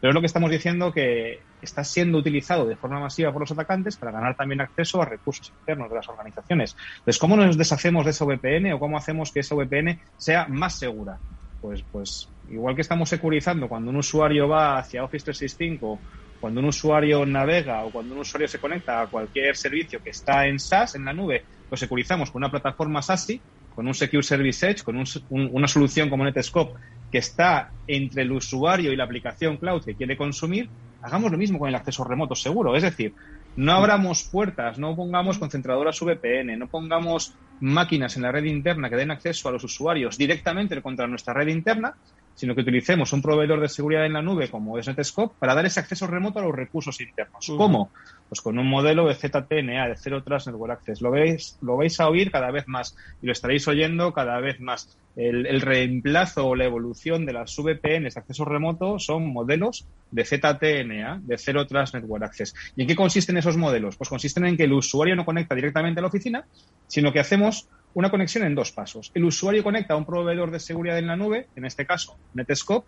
[0.00, 3.52] Pero es lo que estamos diciendo que está siendo utilizado de forma masiva por los
[3.52, 6.76] atacantes para ganar también acceso a recursos internos de las organizaciones.
[6.98, 10.78] Entonces, ¿cómo nos deshacemos de esa VPN o cómo hacemos que esa VPN sea más
[10.78, 11.18] segura?
[11.60, 15.98] Pues, pues igual que estamos securizando cuando un usuario va hacia Office 365
[16.44, 20.46] cuando un usuario navega o cuando un usuario se conecta a cualquier servicio que está
[20.46, 23.40] en SaaS, en la nube, lo securizamos con una plataforma SASI
[23.74, 26.78] con un Secure Service Edge, con una solución como Netscope
[27.10, 30.68] que está entre el usuario y la aplicación cloud que quiere consumir,
[31.02, 32.74] hagamos lo mismo con el acceso remoto seguro.
[32.74, 33.14] Es decir,
[33.56, 38.96] no abramos puertas, no pongamos concentradoras VPN, no pongamos máquinas en la red interna que
[38.96, 41.94] den acceso a los usuarios directamente contra nuestra red interna,
[42.34, 45.66] sino que utilicemos un proveedor de seguridad en la nube como es Netscope para dar
[45.66, 47.52] ese acceso remoto a los recursos internos.
[47.56, 47.90] ¿Cómo?
[48.28, 51.00] Pues con un modelo de ZTNA, de Zero Trust Network Access.
[51.00, 54.60] Lo veis, lo vais a oír cada vez más y lo estaréis oyendo cada vez
[54.60, 54.98] más.
[55.16, 61.20] El, reemplazo o la evolución de las VPNs de acceso remoto son modelos de ZTNA,
[61.22, 62.54] de Zero Trust Network Access.
[62.74, 63.96] ¿Y en qué consisten esos modelos?
[63.96, 66.44] Pues consisten en que el usuario no conecta directamente a la oficina,
[66.88, 69.10] sino que hacemos una conexión en dos pasos.
[69.14, 72.86] El usuario conecta a un proveedor de seguridad en la nube, en este caso Netscope,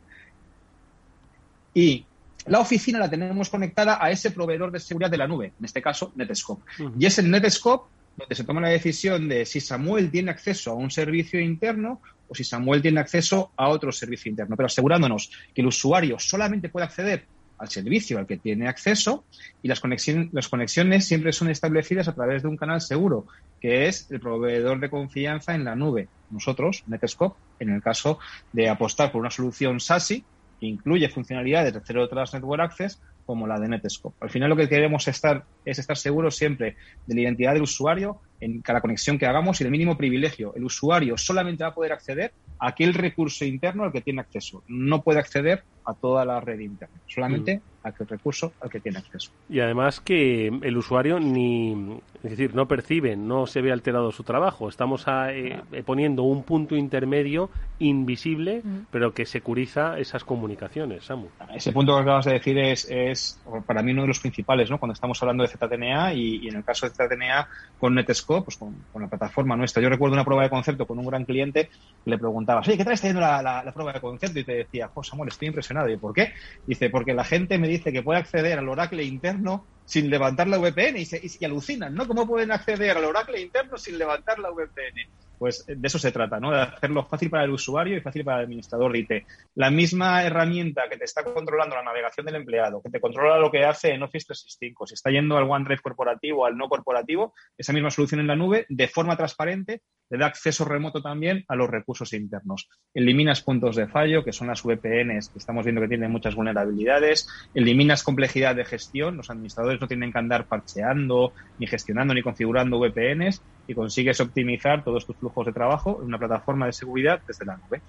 [1.75, 2.05] y
[2.47, 5.83] la oficina la tenemos conectada a ese proveedor de seguridad de la nube, en este
[5.83, 6.62] caso Netscope.
[6.99, 10.75] Y es en Netscope donde se toma la decisión de si Samuel tiene acceso a
[10.75, 15.61] un servicio interno o si Samuel tiene acceso a otro servicio interno, pero asegurándonos que
[15.61, 17.27] el usuario solamente puede acceder
[17.59, 19.25] al servicio al que tiene acceso
[19.62, 23.27] y las conexiones, las conexiones siempre son establecidas a través de un canal seguro,
[23.61, 26.09] que es el proveedor de confianza en la nube.
[26.31, 28.19] Nosotros, Netscope, en el caso
[28.53, 30.25] de apostar por una solución SASI,
[30.61, 34.16] que incluye funcionalidades de Zero Trust Network Access, como la de Netscope.
[34.21, 38.21] Al final lo que queremos estar, es estar seguros siempre de la identidad del usuario
[38.40, 40.55] en cada conexión que hagamos y del mínimo privilegio.
[40.55, 44.62] El usuario solamente va a poder acceder aquel recurso interno al que tiene acceso.
[44.69, 47.87] No puede acceder a toda la red interna, solamente mm.
[47.87, 49.31] a aquel recurso al que tiene acceso.
[49.49, 54.25] Y además que el usuario ni, es decir, no percibe, no se ve alterado su
[54.25, 54.69] trabajo.
[54.69, 61.29] Estamos eh, poniendo un punto intermedio invisible, pero que securiza esas comunicaciones, Samu.
[61.55, 64.79] Ese punto que acabas de decir es, es para mí uno de los principales, ¿no?
[64.79, 68.75] Cuando estamos hablando de ZTNA y, en el caso de ZTNA con Netscope, pues con,
[69.01, 69.81] la plataforma nuestra.
[69.81, 71.71] Yo recuerdo una prueba de concepto con un gran cliente
[72.05, 74.41] que le preguntaba, oye, ¿qué traes teniendo la, la, prueba de concepto?
[74.41, 76.33] Y te decía, oh, Samuel, estoy impresionado ¿Y por qué?
[76.67, 80.59] Dice, porque la gente me dice que puede acceder al Oracle interno sin levantar la
[80.59, 82.07] VPN y se, y alucinan, ¿no?
[82.07, 85.09] ¿Cómo pueden acceder al Oracle interno sin levantar la VPN?
[85.38, 86.51] Pues eh, de eso se trata, ¿no?
[86.51, 89.11] De hacerlo fácil para el usuario y fácil para el administrador de IT.
[89.55, 93.51] La misma herramienta que te está controlando la navegación del empleado, que te controla lo
[93.51, 97.35] que hace en Office 365, si está yendo al OneDrive corporativo o al no corporativo,
[97.57, 101.57] esa misma solución en la nube, de forma transparente, le da acceso remoto también a
[101.57, 102.68] los recursos internos.
[102.94, 107.29] Eliminas puntos de fallo, que son las VPNs, que estamos viendo que tienen muchas vulnerabilidades.
[107.55, 109.16] Eliminas complejidad de gestión.
[109.16, 114.85] Los administradores no tienen que andar parcheando, ni gestionando, ni configurando VPNs y consigues optimizar
[114.85, 117.83] todos tus flujos de trabajo en una plataforma de seguridad desde la nube.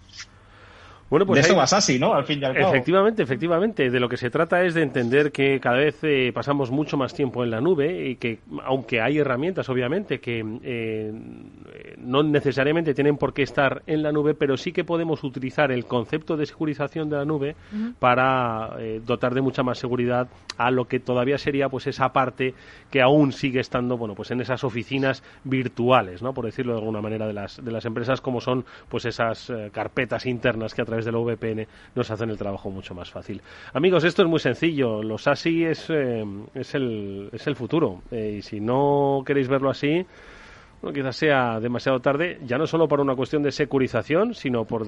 [1.09, 2.13] Bueno, pues de eso vas así, ¿no?
[2.13, 2.69] Al fin y al cabo.
[2.69, 3.89] Efectivamente, efectivamente.
[3.89, 7.13] De lo que se trata es de entender que cada vez eh, pasamos mucho más
[7.13, 11.13] tiempo en la nube y que, aunque hay herramientas, obviamente, que eh,
[11.97, 15.85] no necesariamente tienen por qué estar en la nube, pero sí que podemos utilizar el
[15.85, 17.55] concepto de securización de la nube
[17.99, 22.53] para eh, dotar de mucha más seguridad a lo que todavía sería pues esa parte
[22.91, 26.33] que aún sigue estando, bueno, pues en esas oficinas virtuales, ¿no?
[26.33, 30.25] Por decirlo de alguna manera de las de las empresas como son pues esas carpetas
[30.25, 33.41] internas que a través de la VPN nos hacen el trabajo mucho más fácil.
[33.73, 35.01] Amigos, esto es muy sencillo.
[35.03, 38.01] Los ASI es, eh, es, el, es el futuro.
[38.11, 40.05] Eh, y si no queréis verlo así,
[40.93, 44.87] quizás sea demasiado tarde, ya no solo por una cuestión de securización, sino por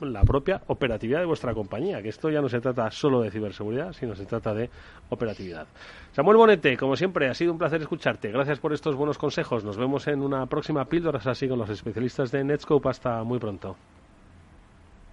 [0.00, 3.92] la propia operatividad de vuestra compañía, que esto ya no se trata solo de ciberseguridad,
[3.92, 4.68] sino se trata de
[5.10, 5.66] operatividad.
[6.12, 8.30] Samuel Bonete, como siempre, ha sido un placer escucharte.
[8.30, 9.64] Gracias por estos buenos consejos.
[9.64, 12.88] Nos vemos en una próxima píldora así con los especialistas de Netscope.
[12.88, 13.76] Hasta muy pronto.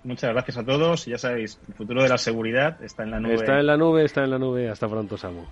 [0.03, 1.05] Muchas gracias a todos.
[1.05, 3.35] Ya sabéis, el futuro de la seguridad está en la nube.
[3.35, 4.69] Está en la nube, está en la nube.
[4.69, 5.43] Hasta pronto, Samu.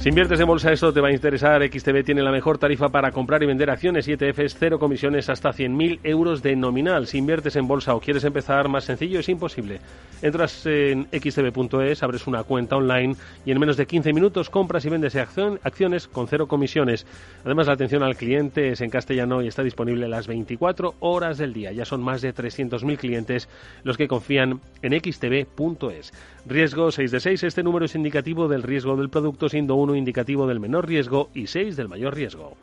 [0.00, 1.62] Si inviertes en bolsa, eso te va a interesar.
[1.62, 5.50] XTB tiene la mejor tarifa para comprar y vender acciones y ETFs, cero comisiones hasta
[5.50, 7.06] 100.000 euros de nominal.
[7.06, 9.78] Si inviertes en bolsa o quieres empezar más sencillo, es imposible.
[10.22, 14.88] Entras en xtb.es, abres una cuenta online y en menos de 15 minutos compras y
[14.88, 17.06] vendes acciones con cero comisiones.
[17.44, 21.52] Además, la atención al cliente es en castellano y está disponible las 24 horas del
[21.52, 21.72] día.
[21.72, 23.50] Ya son más de 300.000 clientes
[23.82, 26.12] los que confían en xtb.es.
[26.46, 27.42] Riesgo 6 de 6.
[27.44, 31.46] Este número es indicativo del riesgo del producto, siendo 1 indicativo del menor riesgo y
[31.46, 32.56] 6 del mayor riesgo.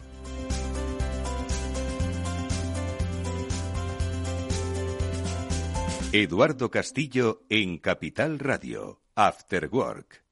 [6.13, 10.23] Eduardo Castillo en Capital Radio, After Work.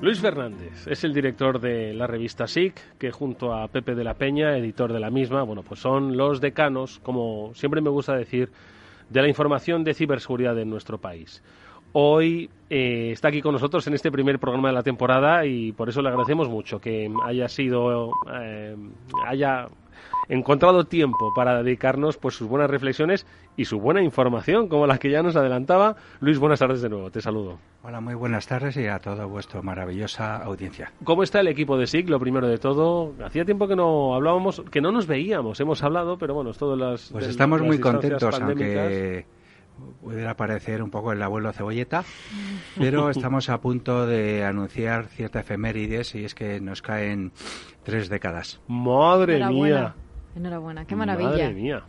[0.00, 4.14] Luis Fernández es el director de la revista SIC, que junto a Pepe de la
[4.14, 8.48] Peña, editor de la misma, bueno, pues son los decanos, como siempre me gusta decir,
[9.10, 11.42] de la información de ciberseguridad en nuestro país.
[11.92, 15.88] hoy eh, está aquí con nosotros en este primer programa de la temporada y por
[15.88, 18.76] eso le agradecemos mucho que haya sido, eh,
[19.26, 19.68] haya
[20.28, 25.10] encontrado tiempo para dedicarnos pues sus buenas reflexiones y su buena información, como la que
[25.10, 25.96] ya nos adelantaba.
[26.20, 27.58] Luis, buenas tardes de nuevo, te saludo.
[27.80, 30.92] Hola, muy buenas tardes y a toda vuestra maravillosa audiencia.
[31.04, 32.10] ¿Cómo está el equipo de SIG?
[32.10, 36.18] Lo primero de todo, hacía tiempo que no hablábamos, que no nos veíamos, hemos hablado,
[36.18, 37.10] pero bueno, todas las...
[37.12, 39.26] Pues estamos muy contentos, aunque
[40.02, 42.02] pudiera parecer un poco el abuelo cebolleta,
[42.76, 47.30] pero estamos a punto de anunciar cierta efemérides y es que nos caen
[47.84, 48.60] tres décadas.
[48.66, 49.94] Madre mía.
[50.34, 51.30] Enhorabuena, qué maravilla.
[51.30, 51.82] Madre mía.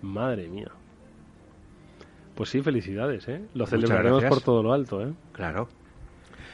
[0.00, 0.72] Madre mía.
[2.36, 3.40] Pues sí, felicidades, ¿eh?
[3.54, 5.12] Lo celebraremos por todo lo alto, ¿eh?
[5.32, 5.68] Claro.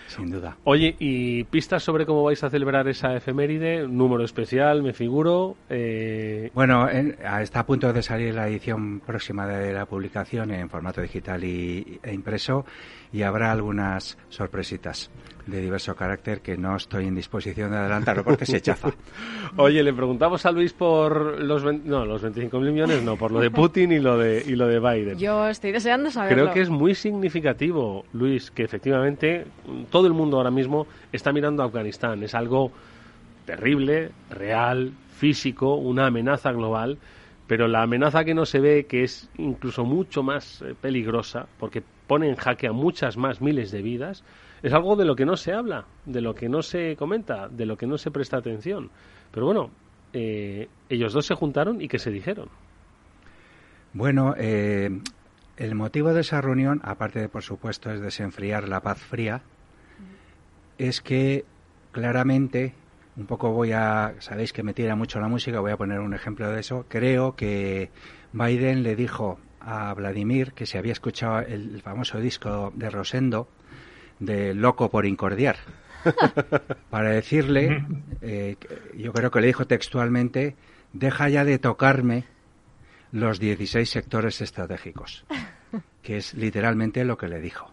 [0.07, 0.59] Sin duda.
[0.65, 3.89] Oye, ¿y pistas sobre cómo vais a celebrar esa efeméride?
[3.89, 5.57] ¿Número especial, me figuro?
[5.71, 6.51] Eh...
[6.55, 11.43] Bueno, está a punto de salir la edición próxima de la publicación en formato digital
[11.43, 12.65] y, e impreso
[13.11, 15.11] y habrá algunas sorpresitas
[15.47, 18.91] de diverso carácter que no estoy en disposición de adelantarlo porque se chafa.
[19.57, 23.51] Oye, le preguntamos a Luis por los no, los 25.000 millones, no, por lo de
[23.51, 25.19] Putin y lo de y lo de Biden.
[25.19, 26.45] Yo estoy deseando saberlo.
[26.45, 29.47] Creo que es muy significativo, Luis, que efectivamente
[29.91, 32.23] todo el mundo ahora mismo está mirando a Afganistán.
[32.23, 32.73] Es algo
[33.45, 36.99] terrible, real, físico, una amenaza global,
[37.47, 41.83] pero la amenaza que no se ve, que es incluso mucho más eh, peligrosa, porque
[42.07, 44.25] pone en jaque a muchas más miles de vidas,
[44.63, 47.67] es algo de lo que no se habla, de lo que no se comenta, de
[47.67, 48.91] lo que no se presta atención.
[49.33, 49.71] Pero bueno,
[50.13, 52.49] eh, ellos dos se juntaron y ¿qué se dijeron?
[53.93, 55.01] Bueno, eh,
[55.57, 59.43] el motivo de esa reunión, aparte de, por supuesto, es desenfriar la paz fría,
[60.79, 61.45] es que
[61.91, 62.75] claramente,
[63.17, 66.15] un poco voy a, sabéis que me tira mucho la música, voy a poner un
[66.15, 67.91] ejemplo de eso, creo que
[68.33, 73.49] Biden le dijo a Vladimir que se había escuchado el famoso disco de Rosendo,
[74.25, 75.57] de loco por incordiar.
[76.91, 77.85] para decirle,
[78.21, 78.57] eh,
[78.97, 80.57] yo creo que le dijo textualmente,
[80.93, 82.25] deja ya de tocarme
[83.13, 85.25] los 16 sectores estratégicos,
[86.03, 87.71] que es literalmente lo que le dijo.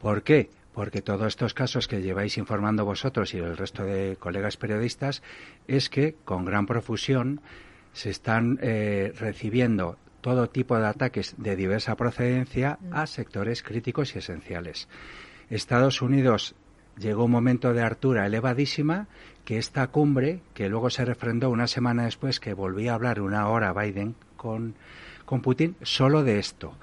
[0.00, 0.50] ¿Por qué?
[0.74, 5.22] Porque todos estos casos que lleváis informando vosotros y el resto de colegas periodistas
[5.66, 7.40] es que con gran profusión
[7.94, 14.18] se están eh, recibiendo todo tipo de ataques de diversa procedencia a sectores críticos y
[14.18, 14.88] esenciales.
[15.50, 16.54] Estados Unidos
[16.98, 19.06] llegó un momento de hartura elevadísima
[19.44, 23.48] que esta cumbre, que luego se refrendó una semana después, que volvía a hablar una
[23.48, 24.74] hora Biden con,
[25.24, 26.76] con Putin, solo de esto.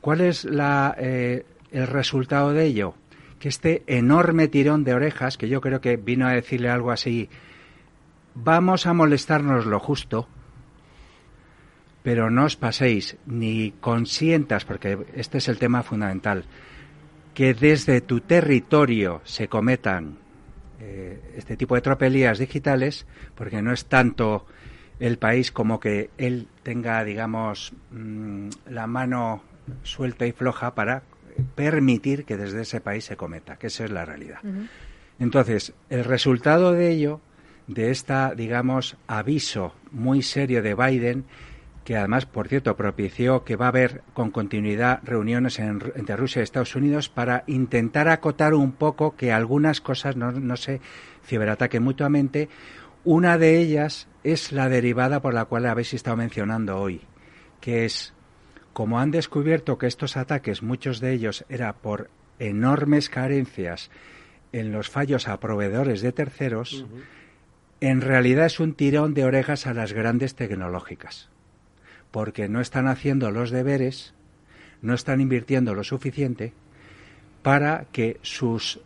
[0.00, 2.94] ¿Cuál es la, eh, el resultado de ello?
[3.38, 7.30] Que este enorme tirón de orejas, que yo creo que vino a decirle algo así,
[8.34, 10.28] vamos a molestarnos lo justo,
[12.02, 16.44] pero no os paséis ni consientas, porque este es el tema fundamental,
[17.40, 20.18] que desde tu territorio se cometan
[20.78, 24.44] eh, este tipo de tropelías digitales, porque no es tanto
[24.98, 29.42] el país como que él tenga, digamos, mm, la mano
[29.84, 31.02] suelta y floja para
[31.54, 34.40] permitir que desde ese país se cometa, que esa es la realidad.
[35.18, 37.22] Entonces, el resultado de ello,
[37.68, 41.24] de esta, digamos, aviso muy serio de Biden,
[41.90, 46.44] que además, por cierto, propició que va a haber con continuidad reuniones entre Rusia y
[46.44, 50.80] Estados Unidos para intentar acotar un poco que algunas cosas no, no se
[51.26, 52.48] ciberataquen mutuamente.
[53.02, 57.00] Una de ellas es la derivada por la cual habéis estado mencionando hoy,
[57.60, 58.14] que es,
[58.72, 63.90] como han descubierto que estos ataques, muchos de ellos era por enormes carencias
[64.52, 66.86] en los fallos a proveedores de terceros,
[67.80, 71.30] en realidad es un tirón de orejas a las grandes tecnológicas
[72.10, 74.14] porque no están haciendo los deberes,
[74.82, 76.52] no están invirtiendo lo suficiente
[77.42, 78.80] para que sus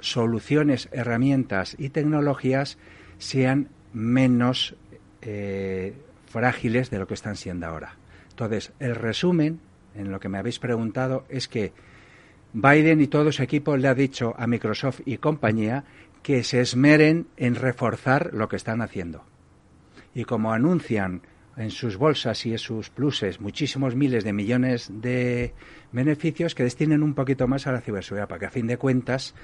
[0.00, 2.78] soluciones, herramientas y tecnologías
[3.18, 4.76] sean menos
[5.22, 5.94] eh,
[6.26, 7.96] frágiles de lo que están siendo ahora.
[8.30, 9.60] Entonces, el resumen,
[9.94, 11.72] en lo que me habéis preguntado, es que
[12.52, 15.84] Biden y todo su equipo le ha dicho a Microsoft y compañía
[16.22, 19.24] que se esmeren en reforzar lo que están haciendo.
[20.14, 21.22] Y como anuncian
[21.56, 25.54] en sus bolsas y en sus pluses muchísimos miles de millones de
[25.92, 29.34] beneficios que destinen un poquito más a la ciberseguridad, para que a fin de cuentas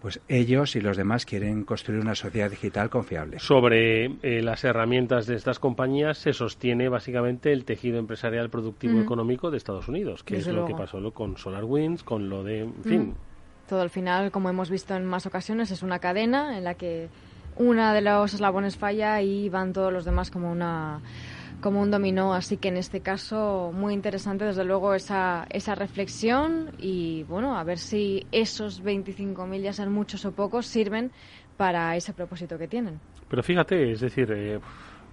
[0.00, 3.38] pues ellos y los demás quieren construir una sociedad digital confiable.
[3.38, 9.50] Sobre eh, las herramientas de estas compañías se sostiene básicamente el tejido empresarial productivo económico
[9.50, 13.14] de Estados Unidos, que es lo que pasó con SolarWinds, con lo de, en fin.
[13.68, 17.08] Todo al final, como hemos visto en más ocasiones, es una cadena en la que
[17.56, 21.00] una de los eslabones falla y van todos los demás como una
[21.60, 22.34] como un dominó.
[22.34, 27.64] Así que en este caso, muy interesante, desde luego, esa, esa reflexión y, bueno, a
[27.64, 31.12] ver si esos 25.000, ya sean muchos o pocos, sirven
[31.56, 33.00] para ese propósito que tienen.
[33.28, 34.58] Pero fíjate, es decir, eh,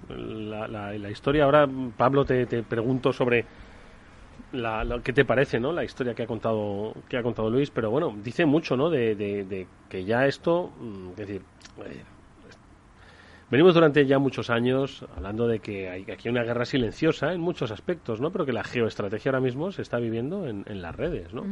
[0.10, 1.68] la, la, historia, ahora,
[1.98, 3.45] Pablo, te, te pregunto sobre
[4.54, 5.72] la, qué te parece, ¿no?
[5.72, 8.89] La historia que ha contado que ha contado Luis, pero bueno, dice mucho, ¿no?
[8.89, 11.41] De, de, que ya esto, mm, decir,
[11.86, 12.04] eh,
[13.50, 17.72] venimos durante ya muchos años hablando de que hay aquí una guerra silenciosa en muchos
[17.72, 18.32] aspectos, ¿no?
[18.32, 21.45] Pero que la geoestrategia ahora mismo se está viviendo en, en las redes, ¿no?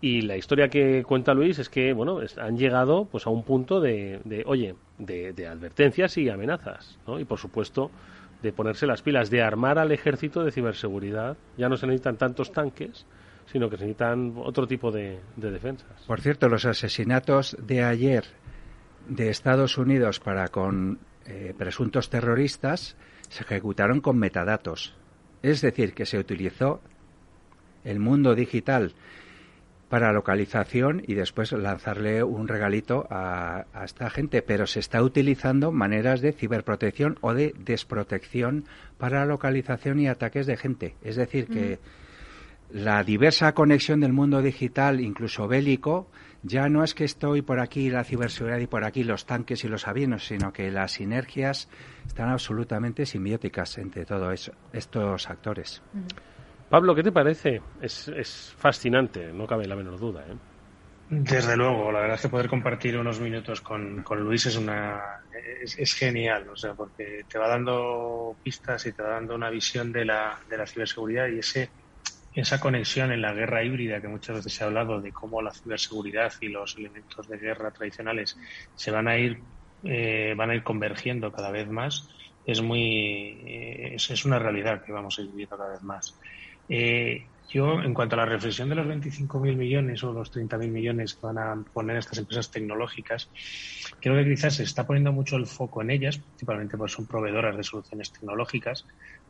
[0.00, 3.80] Y la historia que cuenta Luis es que, bueno, han llegado pues a un punto
[3.80, 7.18] de, de oye, de, de advertencias y amenazas, ¿no?
[7.18, 7.90] Y por supuesto
[8.42, 11.36] de ponerse las pilas, de armar al ejército de ciberseguridad.
[11.56, 13.06] Ya no se necesitan tantos tanques,
[13.46, 16.04] sino que se necesitan otro tipo de, defensas.
[16.06, 18.24] Por cierto, los asesinatos de ayer
[19.08, 22.96] de Estados Unidos para con eh, presuntos terroristas
[23.28, 24.94] se ejecutaron con metadatos.
[25.42, 26.80] Es decir, que se utilizó
[27.84, 28.94] el mundo digital
[29.88, 36.20] para localización y después lanzarle un regalito a, esta gente, pero se está utilizando maneras
[36.20, 38.64] de ciberprotección o de desprotección
[38.98, 40.94] para localización y ataques de gente.
[41.02, 41.78] Es decir, que
[42.70, 46.10] la diversa conexión del mundo digital, incluso bélico,
[46.42, 49.68] ya no es que estoy por aquí la ciberseguridad y por aquí los tanques y
[49.68, 51.68] los aviones, sino que las sinergias
[52.06, 55.82] están absolutamente simbióticas entre todos estos actores.
[56.68, 57.60] Pablo, ¿qué te parece?
[57.80, 60.24] Es, es fascinante, no cabe la menor duda.
[60.28, 60.36] ¿eh?
[61.10, 65.22] Desde luego, la verdad es que poder compartir unos minutos con, con Luis es una
[65.62, 69.92] es, genial, o sea, porque te va dando pistas y te va dando una visión
[69.92, 71.70] de la, de la ciberseguridad y ese
[72.40, 75.52] esa conexión en la guerra híbrida que muchas veces se ha hablado de cómo la
[75.52, 78.36] ciberseguridad y los elementos de guerra tradicionales
[78.74, 79.42] se van a ir
[79.84, 82.08] eh, van a ir convergiendo cada vez más
[82.44, 83.42] es muy
[83.94, 86.18] es, es una realidad que vamos a ir viviendo cada vez más.
[86.68, 91.14] Eh, yo, en cuanto a la reflexión de los 25.000 millones o los 30.000 millones
[91.14, 93.30] que van a poner estas empresas tecnológicas,
[94.00, 97.56] creo que quizás se está poniendo mucho el foco en ellas, principalmente porque son proveedoras
[97.56, 98.86] de soluciones tecnológicas,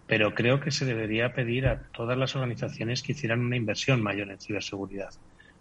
[0.08, 4.30] pero creo que se debería pedir a todas las organizaciones que hicieran una inversión mayor
[4.30, 5.10] en ciberseguridad.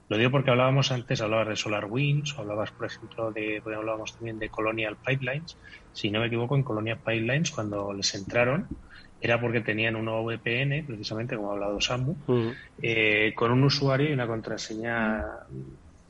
[0.08, 4.40] Lo digo porque hablábamos antes, hablabas de SolarWinds, o hablabas, por ejemplo, de, hablábamos también
[4.40, 5.58] de Colonial Pipelines.
[5.92, 8.70] Si no me equivoco, en Colonial Pipelines, cuando les entraron,
[9.20, 12.16] era porque tenían un VPN, precisamente como ha hablado Samu,
[12.82, 15.26] eh, con un usuario y una contraseña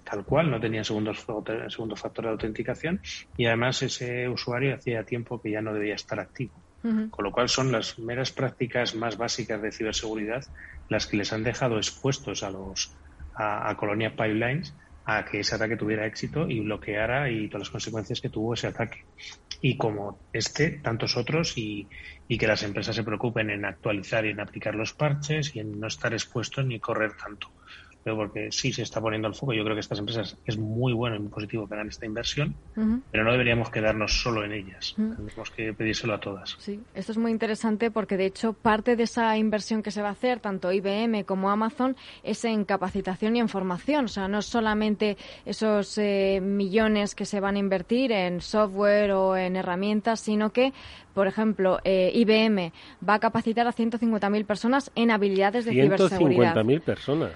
[0.04, 3.02] tal cual, no tenían segundo, segundo factor de autenticación
[3.36, 6.64] y además ese usuario hacía tiempo que ya no debía estar activo.
[6.82, 10.44] Con lo cual son las meras prácticas más básicas de ciberseguridad
[10.90, 12.98] las que les han dejado expuestos a los
[13.34, 14.76] a, a Colonia Pipelines
[15.06, 18.68] a que ese ataque tuviera éxito y bloqueara y todas las consecuencias que tuvo ese
[18.68, 19.04] ataque.
[19.62, 21.90] Y como este, tantos otros y,
[22.28, 25.80] y que las empresas se preocupen en actualizar y en aplicar los parches y en
[25.80, 27.48] no estar expuestos ni correr tanto
[28.16, 29.54] porque sí se está poniendo al foco.
[29.54, 32.56] Yo creo que estas empresas es muy bueno y muy positivo que hagan esta inversión,
[33.12, 34.94] pero no deberíamos quedarnos solo en ellas.
[34.96, 36.56] Tenemos que pedírselo a todas.
[36.60, 40.10] Sí, esto es muy interesante porque de hecho parte de esa inversión que se va
[40.10, 44.06] a hacer, tanto IBM como Amazon, es en capacitación y en formación.
[44.06, 49.36] O sea, no solamente esos eh, millones que se van a invertir en software o
[49.36, 50.74] en herramientas, sino que
[51.18, 56.56] por ejemplo, eh, IBM va a capacitar a 150.000 personas en habilidades de ciberseguridad.
[56.56, 57.32] 150.000 personas.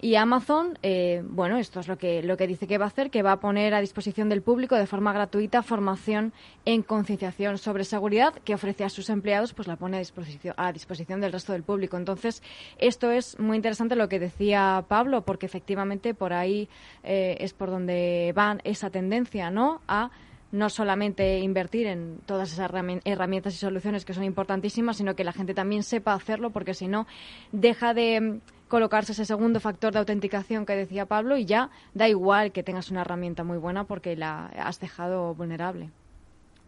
[0.00, 3.10] Y Amazon, eh, bueno, esto es lo que, lo que dice que va a hacer,
[3.10, 6.32] que va a poner a disposición del público de forma gratuita formación
[6.64, 10.72] en concienciación sobre seguridad que ofrece a sus empleados, pues la pone a disposición, a
[10.72, 11.96] disposición del resto del público.
[11.96, 12.40] Entonces,
[12.78, 16.68] esto es muy interesante lo que decía Pablo, porque efectivamente por ahí
[17.02, 19.80] eh, es por donde va esa tendencia, ¿no?
[19.88, 20.12] A
[20.50, 22.70] no solamente invertir en todas esas
[23.04, 26.88] herramientas y soluciones que son importantísimas, sino que la gente también sepa hacerlo, porque si
[26.88, 27.06] no,
[27.52, 32.08] deja de mm, colocarse ese segundo factor de autenticación que decía Pablo y ya da
[32.08, 35.90] igual que tengas una herramienta muy buena porque la has dejado vulnerable.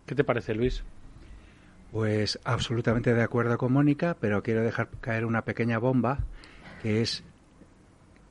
[0.06, 0.82] ¿Qué te parece, Luis?
[1.92, 6.18] Pues absolutamente de acuerdo con Mónica, pero quiero dejar caer una pequeña bomba,
[6.82, 7.24] que es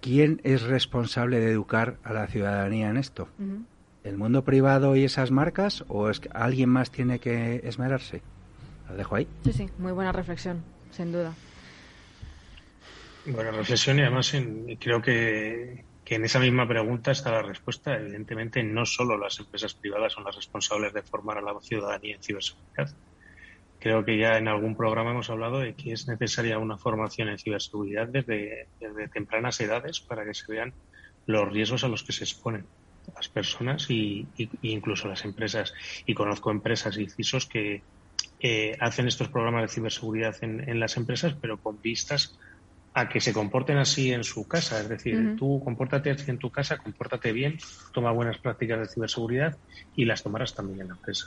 [0.01, 3.27] ¿quién es responsable de educar a la ciudadanía en esto?
[4.03, 8.21] El mundo privado y esas marcas o es que alguien más tiene que esmerarse?
[8.89, 9.27] Lo dejo ahí.
[9.43, 11.33] Sí, sí, muy buena reflexión, sin duda.
[13.25, 14.33] Buena reflexión y además
[14.79, 17.95] creo que, que en esa misma pregunta está la respuesta.
[17.95, 22.23] Evidentemente, no solo las empresas privadas son las responsables de formar a la ciudadanía en
[22.23, 22.95] ciberseguridad.
[23.79, 27.37] Creo que ya en algún programa hemos hablado de que es necesaria una formación en
[27.37, 30.73] ciberseguridad desde, desde tempranas edades para que se vean
[31.27, 32.65] los riesgos a los que se exponen
[33.15, 34.27] las personas y,
[34.61, 35.73] incluso las empresas.
[36.05, 37.83] Y conozco empresas y CISOs que,
[38.39, 42.37] eh, hacen estos programas de ciberseguridad en, las empresas, pero con vistas
[42.93, 44.79] a que se comporten así en su casa.
[44.79, 47.57] Es decir, tú compórtate así en tu casa, compórtate bien,
[47.93, 49.57] toma buenas prácticas de ciberseguridad
[49.93, 51.25] y las tomarás también en la empresa.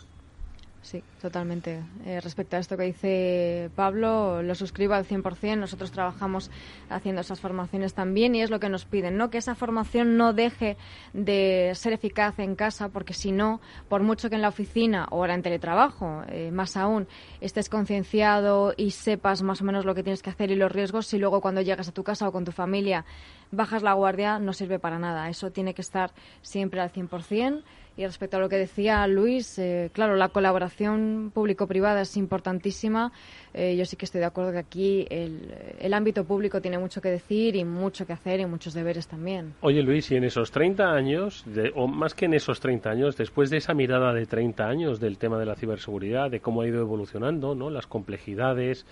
[0.82, 1.80] Sí, totalmente.
[2.04, 5.56] Eh, respecto a esto que dice Pablo, lo suscribo al 100%.
[5.56, 6.50] Nosotros trabajamos
[6.90, 9.30] haciendo esas formaciones también y es lo que nos piden, ¿no?
[9.30, 10.76] Que esa formación no deje
[11.12, 15.18] de ser eficaz en casa, porque si no, por mucho que en la oficina o
[15.18, 17.06] ahora en teletrabajo, eh, más aún,
[17.40, 21.06] estés concienciado y sepas más o menos lo que tienes que hacer y los riesgos,
[21.06, 23.04] si luego cuando llegas a tu casa o con tu familia
[23.52, 25.28] bajas la guardia, no sirve para nada.
[25.28, 26.10] Eso tiene que estar
[26.40, 27.62] siempre al 100%.
[27.96, 33.12] Y respecto a lo que decía Luis, eh, claro, la colaboración público-privada es importantísima.
[33.52, 37.10] Eh, yo sí que estoy de acuerdo que aquí el, ámbito público tiene mucho que
[37.10, 39.52] decir y mucho que hacer y muchos deberes también.
[39.60, 43.50] Oye, Luis, y en esos 30 años, o más que en esos 30 años, después
[43.50, 46.80] de esa mirada de 30 años del tema de la ciberseguridad, de cómo ha ido
[46.80, 47.68] evolucionando, ¿no?
[47.68, 48.86] las complejidades,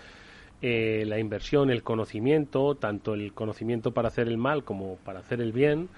[0.63, 5.41] eh, la inversión, el conocimiento, tanto el conocimiento para hacer el mal como para hacer
[5.41, 5.89] el bien,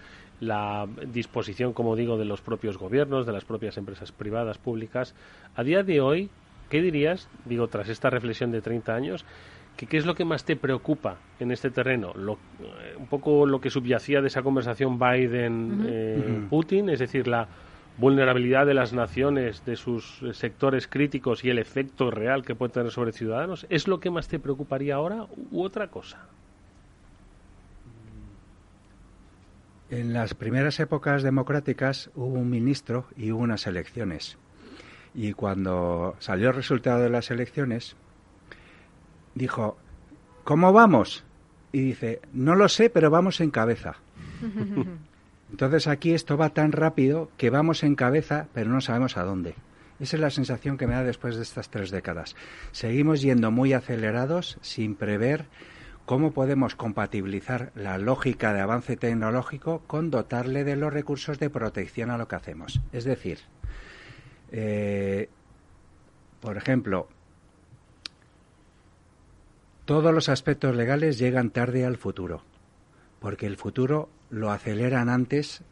[0.42, 5.14] la disposición, como digo, de los propios gobiernos, de las propias empresas privadas, públicas.
[5.54, 6.30] A día de hoy,
[6.68, 9.24] ¿qué dirías, digo, tras esta reflexión de 30 años,
[9.76, 12.12] que qué es lo que más te preocupa en este terreno?
[12.16, 17.46] Lo, eh, un poco lo que subyacía de esa conversación Biden-Putin, es decir, la
[17.98, 22.90] vulnerabilidad de las naciones, de sus sectores críticos y el efecto real que puede tener
[22.90, 26.26] sobre ciudadanos, ¿es lo que más te preocuparía ahora u otra cosa?
[29.92, 34.38] En las primeras épocas democráticas hubo un ministro y hubo unas elecciones.
[35.12, 37.94] Y cuando salió el resultado de las elecciones,
[39.34, 39.76] dijo,
[40.44, 41.24] ¿cómo vamos?
[41.72, 43.96] Y dice, no lo sé, pero vamos en cabeza.
[45.50, 49.56] Entonces aquí esto va tan rápido que vamos en cabeza, pero no sabemos a dónde.
[50.00, 52.34] Esa es la sensación que me da después de estas tres décadas.
[52.70, 55.44] Seguimos yendo muy acelerados sin prever
[56.06, 62.10] ¿Cómo podemos compatibilizar la lógica de avance tecnológico con dotarle de los recursos de protección
[62.10, 62.80] a lo que hacemos?
[62.92, 63.38] Es decir,
[64.50, 65.28] eh,
[66.40, 67.08] por ejemplo,
[69.84, 72.42] todos los aspectos legales llegan tarde al futuro,
[73.20, 75.62] porque el futuro lo aceleran antes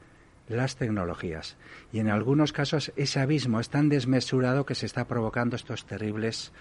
[0.49, 1.57] las tecnologías.
[1.93, 6.53] Y en algunos casos ese abismo es tan desmesurado que se está provocando estos terribles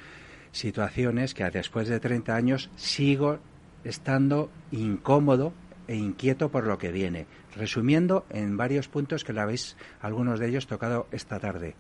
[0.52, 3.40] situaciones que después de 30 años sigo
[3.84, 5.54] estando incómodo
[5.88, 7.26] e inquieto por lo que viene.
[7.56, 11.76] Resumiendo en varios puntos que la habéis algunos de ellos tocado esta tarde.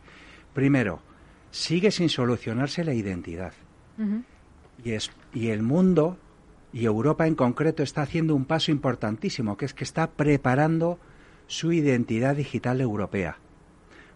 [0.53, 1.01] Primero,
[1.51, 3.53] sigue sin solucionarse la identidad.
[4.83, 6.17] y, es, y el mundo
[6.71, 10.99] y Europa en concreto está haciendo un paso importantísimo, que es que está preparando
[11.47, 13.37] su identidad digital europea.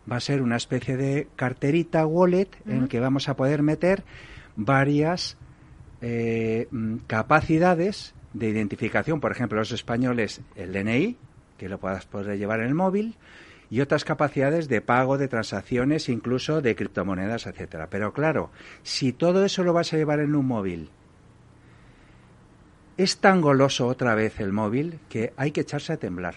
[0.10, 4.04] Va a ser una especie de carterita wallet en que vamos a poder meter
[4.56, 5.38] varias
[6.06, 11.16] eh, mm, capacidades de identificación, por ejemplo, los españoles, el DNI,
[11.58, 13.16] que lo puedas poder llevar en el móvil,
[13.70, 17.88] y otras capacidades de pago, de transacciones, incluso de criptomonedas, etcétera.
[17.90, 18.52] Pero claro,
[18.84, 20.90] si todo eso lo vas a llevar en un móvil,
[22.98, 26.36] es tan goloso otra vez el móvil que hay que echarse a temblar.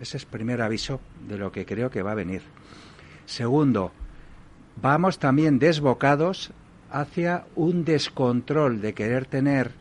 [0.00, 2.42] Ese es el primer aviso de lo que creo que va a venir.
[3.26, 3.90] Segundo,
[4.80, 6.52] vamos también desbocados
[6.90, 9.72] hacia un descontrol de querer tener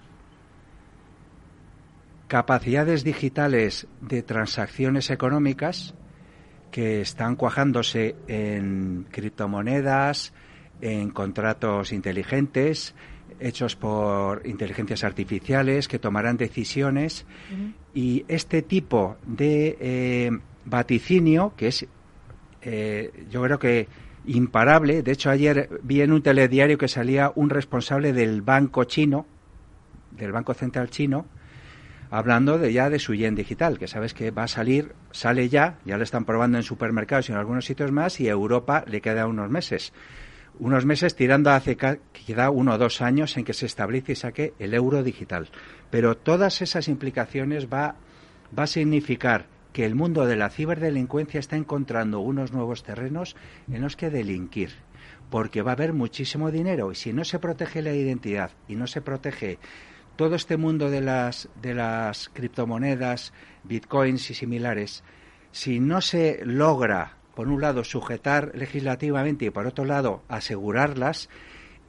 [2.28, 5.96] capacidades digitales de transacciones económicas
[6.72, 10.34] que están cuajándose en criptomonedas,
[10.82, 12.94] en contratos inteligentes,
[13.40, 17.26] hechos por inteligencias artificiales que tomarán decisiones.
[17.94, 20.32] Y este tipo de eh,
[20.66, 21.88] vaticinio que es
[22.62, 23.88] eh, yo creo que
[24.26, 25.04] imparable.
[25.04, 29.26] De hecho, ayer vi en un telediario que salía un responsable del banco chino,
[30.12, 31.26] del Banco Central chino,
[32.12, 35.80] hablando de ya de su yen digital, que sabes que va a salir, sale ya,
[35.86, 39.02] ya lo están probando en supermercados y en algunos sitios más, y a Europa le
[39.02, 39.94] queda unos meses.
[40.60, 44.54] Unos meses tirando hace queda uno o dos años en que se establece y saque
[44.60, 45.50] el euro digital.
[45.90, 47.96] Pero todas esas implicaciones va,
[48.58, 53.36] va a significar que el mundo de la ciberdelincuencia está encontrando unos nuevos terrenos
[53.72, 54.72] en los que delinquir,
[55.30, 58.88] porque va a haber muchísimo dinero y si no se protege la identidad y no
[58.88, 59.60] se protege
[60.16, 63.32] todo este mundo de las de las criptomonedas,
[63.64, 65.04] bitcoins y similares,
[65.52, 71.30] si no se logra por un lado sujetar legislativamente y por otro lado asegurarlas,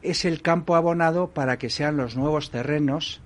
[0.03, 3.21] es el campo abonado para que sean los nuevos terrenos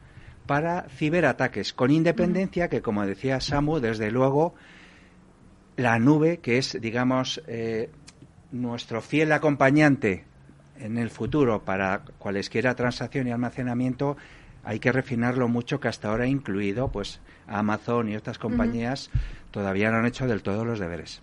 [0.47, 4.55] para ciberataques, con independencia que, como decía Samu, desde luego,
[5.77, 7.91] la nube, que es, digamos, eh,
[8.53, 10.25] nuestro fiel acompañante
[10.79, 14.17] en el futuro para cualesquiera transacción y almacenamiento
[14.65, 19.11] hay que refinarlo mucho que hasta ahora incluido pues Amazon y otras compañías
[19.51, 21.23] todavía no han hecho del todo los deberes.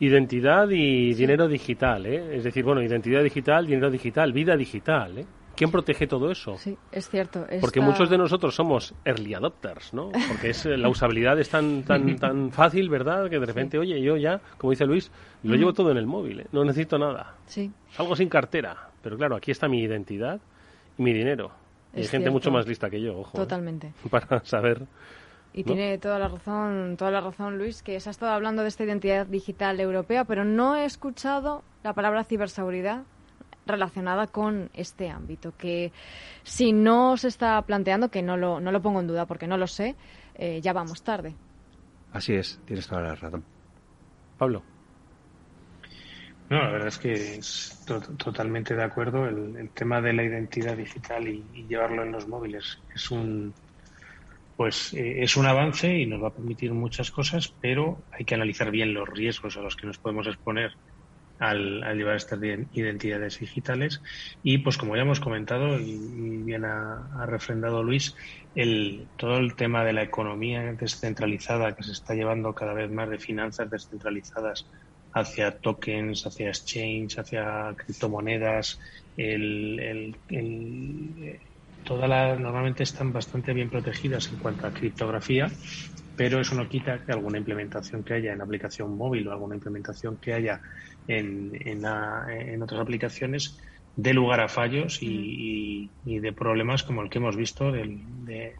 [0.00, 2.36] Identidad y dinero digital, ¿eh?
[2.36, 5.26] Es decir, bueno, identidad digital, dinero digital, vida digital, ¿eh?
[5.56, 6.56] ¿Quién protege todo eso?
[6.58, 7.46] Sí, es cierto.
[7.60, 10.10] Porque muchos de nosotros somos early adopters, ¿no?
[10.28, 13.28] Porque es, la usabilidad es tan, tan, tan fácil, ¿verdad?
[13.30, 15.10] Que de repente, oye, yo ya, como dice Luis,
[15.42, 16.46] lo llevo todo en el móvil, ¿eh?
[16.52, 17.34] no necesito nada.
[17.46, 17.70] Sí.
[17.98, 18.90] Algo sin cartera.
[19.02, 20.40] Pero claro, aquí está mi identidad
[20.98, 21.50] y mi dinero.
[21.94, 23.36] hay gente mucho más lista que yo, ojo.
[23.36, 23.40] ¿eh?
[23.40, 23.92] Totalmente.
[24.10, 24.86] Para saber
[25.56, 28.68] y tiene toda la razón, toda la razón Luis, que se ha estado hablando de
[28.68, 33.04] esta identidad digital europea, pero no he escuchado la palabra ciberseguridad
[33.66, 35.92] relacionada con este ámbito, que
[36.42, 39.56] si no se está planteando, que no lo, no lo pongo en duda porque no
[39.56, 39.94] lo sé,
[40.34, 41.34] eh, ya vamos tarde.
[42.12, 43.44] Así es, tienes toda la razón.
[44.38, 44.62] Pablo.
[46.50, 47.84] No, la verdad es que es
[48.18, 49.26] totalmente de acuerdo.
[49.26, 53.54] El, tema de la identidad digital y, llevarlo en los móviles es un
[54.56, 58.36] pues eh, es un avance y nos va a permitir muchas cosas, pero hay que
[58.36, 60.76] analizar bien los riesgos a los que nos podemos exponer
[61.38, 62.40] al, llevar estas
[62.72, 64.02] identidades digitales.
[64.42, 65.96] Y pues como ya hemos comentado y,
[66.44, 68.14] bien ha, refrendado Luis,
[68.54, 73.08] el, todo el tema de la economía descentralizada que se está llevando cada vez más
[73.10, 74.66] de finanzas descentralizadas
[75.12, 78.80] hacia tokens, hacia exchange, hacia criptomonedas,
[79.16, 81.40] el, el,
[81.84, 85.50] toda la, normalmente están bastante bien protegidas en cuanto a criptografía,
[86.16, 90.16] pero eso no quita que alguna implementación que haya en aplicación móvil o alguna implementación
[90.16, 90.60] que haya
[91.08, 93.60] en, en, otras aplicaciones
[93.96, 98.54] dé lugar a fallos y, de problemas como el que hemos visto del, de,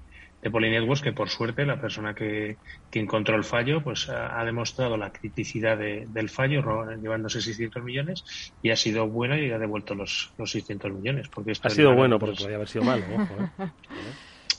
[0.45, 2.57] de Polynetworks, que por suerte la persona que,
[2.93, 6.63] encontró el fallo pues ha, demostrado la criticidad del fallo,
[6.97, 11.29] llevándose 600 millones, y ha sido bueno y ha devuelto los, los 600 millones.
[11.29, 13.05] Porque ha sido bueno, porque podría haber sido malo.
[13.05, 13.49] ¿eh?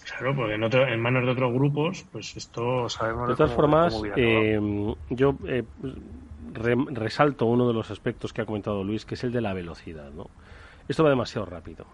[0.06, 3.28] Claro, porque en, otro, en manos de otros grupos, pues esto sabemos.
[3.28, 4.60] De todas formas, eh,
[5.10, 5.64] yo eh,
[6.56, 10.10] resalto uno de los aspectos que ha comentado Luis, que es el de la velocidad.
[10.12, 10.30] ¿no?
[10.88, 11.86] Esto va demasiado rápido.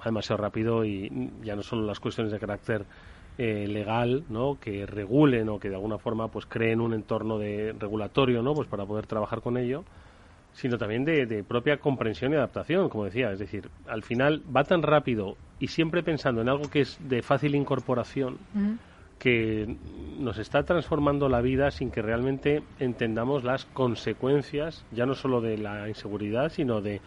[0.00, 2.84] Va demasiado rápido y ya no son las cuestiones de carácter
[3.38, 4.58] eh, legal ¿no?
[4.60, 8.54] que regulen o que de alguna forma pues creen un entorno de regulatorio ¿no?
[8.54, 9.84] pues para poder trabajar con ello
[10.54, 13.32] sino también de, propia comprensión y adaptación, como decía.
[13.32, 17.22] Es decir, al final va tan rápido y siempre pensando en algo que es de
[17.22, 18.38] fácil incorporación
[19.22, 19.76] que
[20.18, 25.58] nos está transformando la vida sin que realmente entendamos las consecuencias, ya no solo de
[25.58, 27.00] la inseguridad, sino de,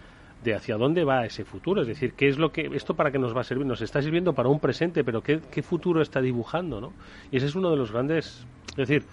[0.45, 1.81] de hacia dónde va ese futuro.
[1.81, 3.65] Es decir, qué es lo que esto para qué nos va a servir.
[3.65, 6.93] Nos está sirviendo para un presente, pero qué, futuro está dibujando, ¿no?
[7.31, 8.47] Y ese es uno de los grandes.
[8.69, 9.03] Es decir,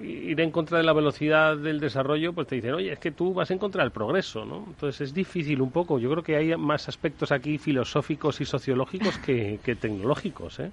[0.00, 3.34] ir en contra de la velocidad del desarrollo, pues te dicen, oye, es que tú
[3.34, 4.64] vas en contra del progreso, ¿no?
[4.68, 5.98] Entonces es difícil un poco.
[5.98, 10.70] Yo creo que hay más aspectos aquí filosóficos y sociológicos que, tecnológicos, ¿eh?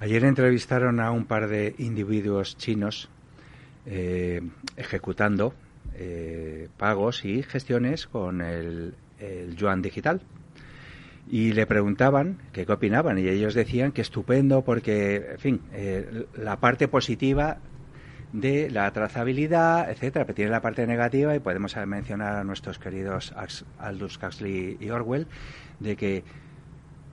[0.00, 3.10] Ayer entrevistaron a un par de individuos chinos
[3.84, 4.40] eh,
[4.78, 5.52] ejecutando
[5.94, 8.94] eh, pagos y gestiones con el,
[9.56, 10.22] yuan digital.
[11.28, 16.56] Y le preguntaban qué opinaban y ellos decían que estupendo porque, en fin, eh, la
[16.56, 17.58] parte positiva
[18.32, 23.34] de la trazabilidad, etcétera, pero tiene la parte negativa y podemos mencionar a nuestros queridos
[23.78, 25.26] Aldous Huxley y Orwell
[25.78, 26.24] de que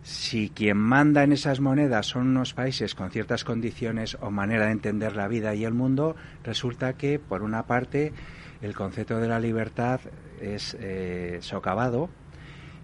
[0.04, 4.72] si quien manda en esas monedas son unos países con ciertas condiciones o manera de
[4.72, 8.14] entender la vida y el mundo, resulta que por una parte
[8.62, 10.00] el concepto de la libertad
[10.42, 12.10] es eh, socavado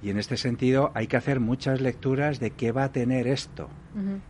[0.03, 3.69] y en este sentido hay que hacer muchas lecturas de qué va a tener esto.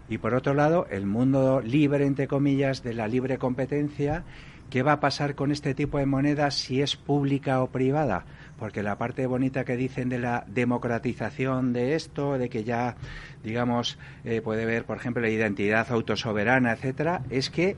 [0.09, 4.23] Y por otro lado, el mundo libre, entre comillas, de la libre competencia,
[4.69, 8.25] ¿qué va a pasar con este tipo de monedas si es pública o privada?
[8.57, 12.95] Porque la parte bonita que dicen de la democratización de esto, de que ya,
[13.43, 17.75] digamos, eh, puede ver, por ejemplo, la identidad autosoberana, etcétera, es que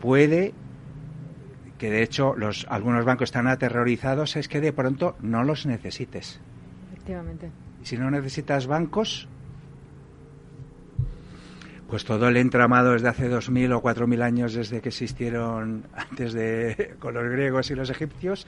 [0.00, 0.54] puede
[1.78, 6.40] que de hecho los algunos bancos están aterrorizados es que de pronto no los necesites.
[7.82, 9.28] Y si no necesitas bancos,
[11.88, 16.96] pues todo el entramado desde hace 2.000 o 4.000 años, desde que existieron antes de
[16.98, 18.46] con los griegos y los egipcios,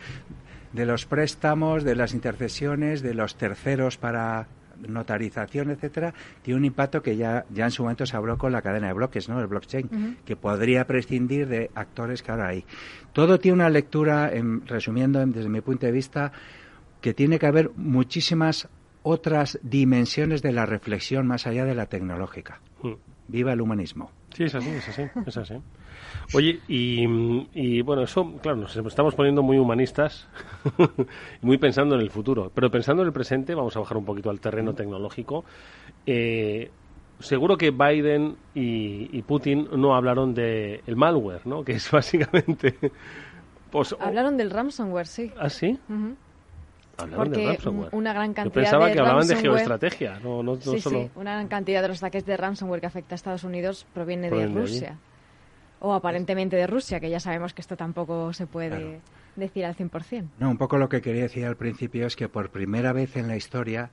[0.73, 4.49] de los préstamos, de las intercesiones, de los terceros para
[4.89, 8.63] notarización, etcétera, tiene un impacto que ya, ya en su momento se habló con la
[8.63, 9.41] cadena de bloques, ¿no?
[9.41, 12.65] El blockchain, que podría prescindir de actores que ahora hay.
[13.13, 16.33] Todo tiene una lectura, en, resumiendo desde mi punto de vista,
[17.01, 18.69] que tiene que haber muchísimas
[19.03, 22.61] otras dimensiones de la reflexión más allá de la tecnológica.
[22.83, 22.93] Mm.
[23.29, 24.11] Viva el humanismo.
[24.35, 25.55] Sí, es así, es así, es así.
[26.33, 30.29] Oye, y, bueno, eso, claro, nos estamos poniendo muy humanistas,
[31.43, 34.31] muy pensando en el futuro, pero pensando en el presente, vamos a bajar un poquito
[34.31, 35.45] al terreno tecnológico.
[36.07, 36.71] Eh,
[37.19, 41.65] seguro que Biden y, Putin no hablaron de el malware, ¿no?
[41.65, 42.77] Que es básicamente...
[43.71, 45.33] Pues, hablaron del ransomware, sí.
[45.39, 45.79] ¿Ah, sí?
[46.97, 47.59] Hablaron Porque
[47.93, 51.03] una gran cantidad Yo pensaba que hablaban de geoestrategia, no, no, sí, solo...
[51.03, 54.31] Sí, una gran cantidad de los ataques de ransomware que afecta a Estados Unidos proviene,
[54.31, 54.99] de Rusia.
[55.81, 59.01] O aparentemente de Rusia, que ya sabemos que esto tampoco se puede
[59.37, 60.29] decir al 100%.
[60.39, 63.29] No, un poco lo que quería decir al principio es que por primera vez en
[63.29, 63.91] la historia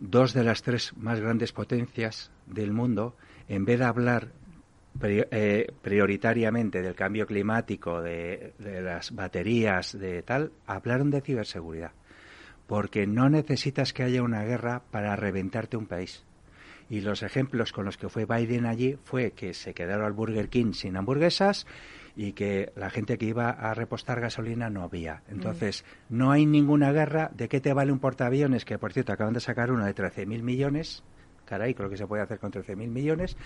[0.00, 3.14] dos de las tres más grandes potencias del mundo,
[3.48, 4.32] en vez de hablar
[5.00, 11.92] eh, prioritariamente del cambio climático, de, las baterías, de tal, hablaron de ciberseguridad.
[12.66, 16.24] Porque no necesitas que haya una guerra para reventarte un país.
[16.92, 20.50] Y los ejemplos con los que fue Biden allí fue que se quedaron al Burger
[20.50, 21.66] King sin hamburguesas
[22.14, 25.22] y que la gente que iba a repostar gasolina no había.
[25.30, 27.30] Entonces, no hay ninguna guerra.
[27.32, 28.66] ¿De qué te vale un portaaviones?
[28.66, 31.02] Que, por cierto, acaban de sacar uno de 13.000 millones.
[31.46, 33.38] Caray, creo que se puede hacer con 13.000 millones.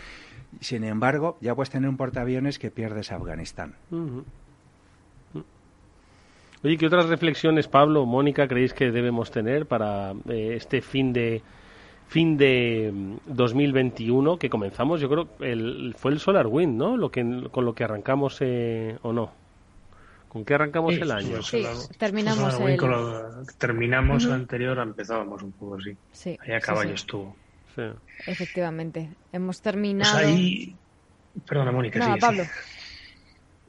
[0.59, 3.77] Sin embargo, ya puedes tener un portaaviones que pierdes Afganistán.
[6.65, 11.43] Oye, ¿qué otras reflexiones, Pablo, Mónica, creéis que debemos tener para eh, este fin de
[12.09, 12.93] fin de
[13.27, 16.97] 2021 mm, que comenzamos, yo creo el, fue el Solar Wind, ¿no?
[16.97, 19.33] Lo que con lo que arrancamos eh, o no.
[20.29, 21.43] ¿Con qué arrancamos el año?
[21.43, 21.65] Sí,
[21.99, 22.79] terminamos el...
[23.57, 25.97] terminamos el anterior, empezábamos un poco así.
[26.13, 27.35] Sí, ahí a caballo estuvo.
[28.27, 29.11] Efectivamente.
[29.33, 30.15] Hemos terminado.
[30.15, 30.77] Pues ahí...
[31.47, 32.07] Perdona, Mónica.
[32.07, 32.45] No, Pablo.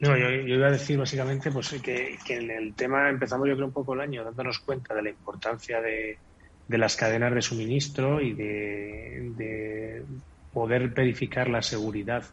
[0.00, 3.66] No, yo, iba a decir básicamente pues que, que en el tema empezamos yo creo
[3.66, 6.18] un poco el año dándonos cuenta de la importancia de,
[6.68, 10.04] de las cadenas de suministro y de,
[10.52, 12.24] poder verificar la seguridad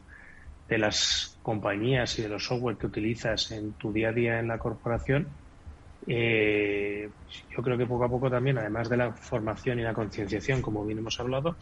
[0.68, 4.48] de las compañías y de los software que utilizas en tu día a día en
[4.48, 5.38] la corporación,
[6.08, 7.12] eh,
[7.56, 10.86] yo creo que poco a poco también, además de la formación y la concienciación, como
[10.86, 11.58] bien hemos hablado,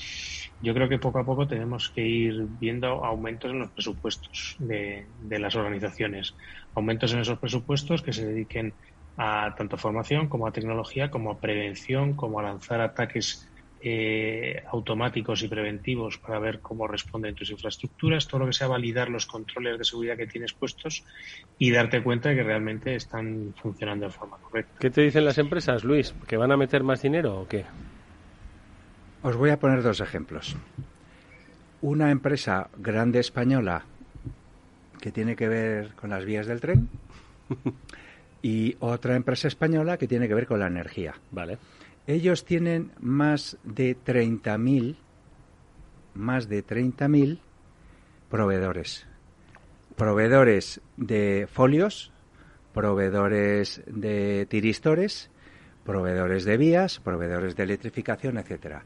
[0.59, 5.09] yo creo que poco a poco tenemos que ir viendo aumentos en los presupuestos de,
[5.15, 6.35] de las organizaciones,
[6.73, 8.75] aumentos en esos presupuestos que se dediquen
[9.17, 13.47] a tanto formación como a tecnología, como a prevención, como a lanzar ataques
[13.85, 19.09] eh, automáticos y preventivos para ver cómo responden tus infraestructuras, todo lo que sea validar
[19.09, 21.03] los controles de seguridad que tienes puestos
[21.57, 24.75] y darte cuenta de que realmente están funcionando de forma correcta.
[24.79, 26.15] ¿Qué te dicen las empresas, Luis?
[26.27, 27.65] ¿Que van a meter más dinero o qué?
[29.21, 30.55] Os voy a poner dos ejemplos.
[31.81, 33.83] Una empresa grande española
[35.01, 36.87] que tiene que ver con las vías del tren
[38.43, 41.15] y otra empresa española que tiene que ver con la energía.
[41.31, 41.57] Vale.
[42.05, 44.97] Ellos tienen más de 30.000
[46.13, 47.39] más de 30.000
[48.29, 49.07] proveedores.
[49.95, 52.11] Proveedores de folios,
[52.73, 55.31] proveedores de tiristores,
[55.85, 58.83] proveedores de vías, proveedores de electrificación, etcétera.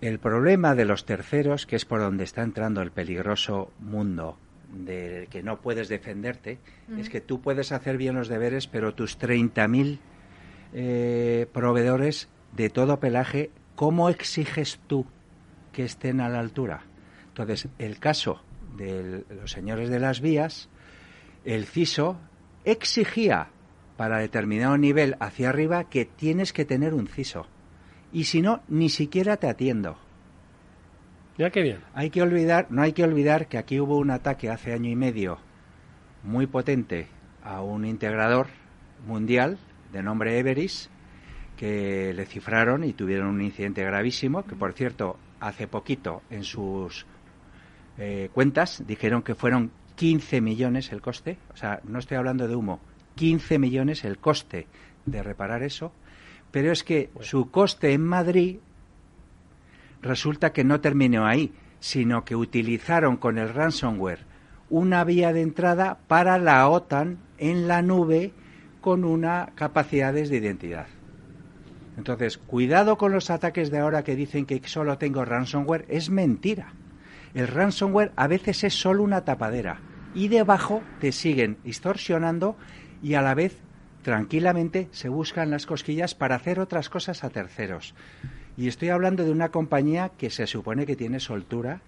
[0.00, 4.36] El problema de los terceros, que es por donde está entrando el peligroso mundo
[4.72, 6.58] de que no puedes defenderte,
[6.98, 9.98] es que tú puedes hacer bien los deberes, pero tus 30.000
[10.72, 15.06] eh, proveedores de todo pelaje, ¿cómo exiges tú
[15.72, 16.84] que estén a la altura?
[17.28, 18.42] Entonces, el caso
[18.76, 20.68] de los señores de las vías,
[21.44, 22.18] el CISO
[22.64, 23.48] exigía
[23.96, 27.46] para determinado nivel hacia arriba que tienes que tener un CISO.
[28.12, 29.98] Y si no, ni siquiera te atiendo.
[31.38, 31.78] Ya qué bien.
[31.94, 34.96] Hay que olvidar, no hay que olvidar que aquí hubo un ataque hace año y
[34.96, 35.38] medio
[36.22, 37.06] muy potente
[37.42, 38.48] a un integrador
[39.06, 39.58] mundial
[39.92, 40.90] de nombre Everis
[41.56, 47.06] que le cifraron y tuvieron un incidente gravísimo que por cierto hace poquito en sus
[47.98, 52.56] eh, cuentas dijeron que fueron 15 millones el coste, o sea, no estoy hablando de
[52.56, 52.80] humo,
[53.16, 54.66] 15 millones el coste
[55.04, 55.92] de reparar eso,
[56.50, 58.58] pero es que su coste en Madrid
[60.02, 64.32] resulta que no terminó ahí, sino que utilizaron con el ransomware
[64.72, 68.32] una vía de entrada para la OTAN en la nube
[68.80, 70.86] con una capacidades de identidad.
[71.98, 76.72] Entonces, cuidado con los ataques de ahora que dicen que solo tengo ransomware, es mentira.
[77.34, 79.80] El ransomware a veces es solo una tapadera
[80.14, 82.56] y debajo te siguen extorsionando
[83.02, 83.58] y a la vez
[84.02, 87.94] tranquilamente se buscan las cosquillas para hacer otras cosas a terceros.
[88.56, 91.80] Y estoy hablando de una compañía que se supone que tiene soltura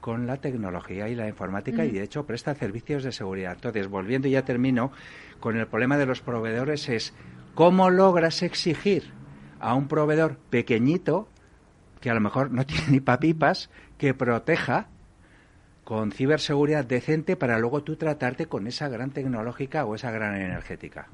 [0.00, 3.54] con la tecnología y la informática y de hecho presta servicios de seguridad.
[3.54, 4.92] Entonces, volviendo y ya termino
[5.40, 7.12] con el problema de los proveedores es
[7.54, 9.12] cómo logras exigir
[9.58, 11.28] a un proveedor pequeñito
[12.00, 14.88] que a lo mejor no tiene ni papipas que proteja
[15.86, 21.06] con ciberseguridad decente para luego tú tratarte con esa gran tecnológica o esa gran energética.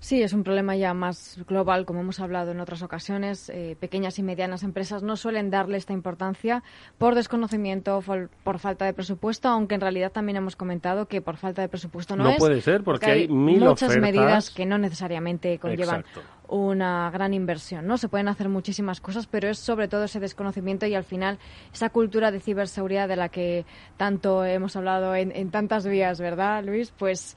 [0.00, 3.50] Sí, es un problema ya más global, como hemos hablado en otras ocasiones.
[3.50, 6.62] Eh, pequeñas y medianas empresas no suelen darle esta importancia
[6.96, 11.36] por desconocimiento, por, por, falta de presupuesto, aunque en realidad también hemos comentado que por
[11.36, 12.38] falta de presupuesto no, no es.
[12.38, 16.06] puede ser, porque, hay, muchas medidas que no necesariamente conllevan
[16.48, 17.98] una gran inversión, ¿no?
[17.98, 21.38] Se pueden hacer muchísimas cosas, pero es sobre todo ese desconocimiento y al final
[21.72, 23.64] esa cultura de ciberseguridad de la que
[23.96, 26.92] tanto hemos hablado en, en tantas vías, ¿verdad, Luis?
[26.96, 27.36] Pues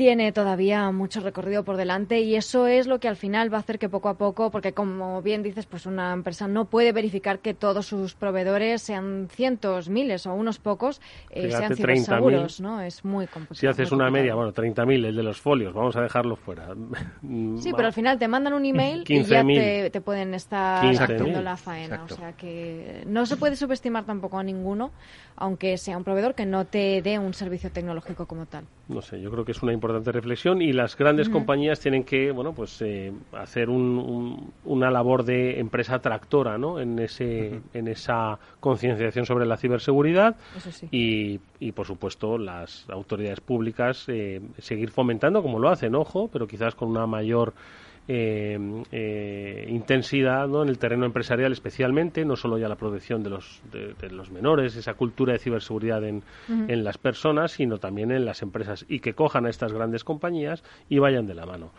[0.00, 3.60] tiene todavía mucho recorrido por delante y eso es lo que al final va a
[3.60, 7.40] hacer que poco a poco, porque como bien dices, pues una empresa no puede verificar
[7.40, 12.80] que todos sus proveedores sean cientos, miles o unos pocos eh, sean ciberseguros, ¿no?
[12.80, 13.60] Es muy complicado.
[13.60, 16.68] Si haces una media, bueno, 30.000, el de los folios, vamos a dejarlo fuera.
[17.58, 21.42] Sí, pero al final te mandan un email y ya te, te, pueden estar haciendo
[21.42, 22.04] la faena.
[22.04, 24.90] O sea que no se puede subestimar tampoco a ninguno,
[25.36, 28.64] aunque sea un proveedor que no te dé un servicio tecnológico como tal.
[28.88, 32.30] No sé, yo creo que es una importante reflexión y las grandes compañías tienen que,
[32.30, 36.80] bueno, pues eh, hacer un, una labor de empresa tractora, ¿no?
[36.80, 40.36] En ese, en esa concienciación sobre la ciberseguridad
[40.90, 46.46] y, y, por supuesto, las autoridades públicas eh, seguir fomentando, como lo hacen, ojo, pero
[46.46, 47.52] quizás con una mayor
[48.12, 48.58] eh,
[48.90, 50.64] eh, intensidad ¿no?
[50.64, 54.74] en el terreno empresarial especialmente, no solo ya la protección de los, de, los menores,
[54.74, 59.14] esa cultura de ciberseguridad en, en las personas, sino también en las empresas y que
[59.14, 61.70] cojan a estas grandes compañías y vayan de la mano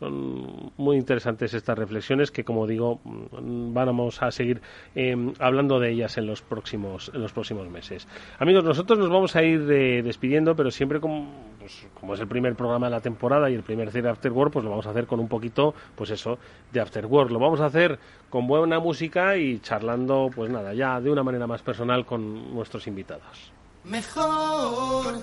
[0.00, 4.62] son muy interesantes estas reflexiones que, como digo, mm, vamos a seguir
[4.94, 8.08] eh, hablando de ellas en los próximos en los próximos meses.
[8.38, 12.26] Amigos, nosotros nos vamos a ir eh, despidiendo, pero siempre como, pues, como es el
[12.26, 14.90] primer programa de la temporada y el primer Cine After Work, pues lo vamos a
[14.90, 16.38] hacer con un poquito, pues eso,
[16.72, 17.30] de After Work.
[17.30, 17.98] Lo vamos a hacer
[18.28, 22.86] con buena música y charlando, pues nada, ya de una manera más personal con nuestros
[22.88, 23.52] invitados.
[23.84, 25.20] Mejor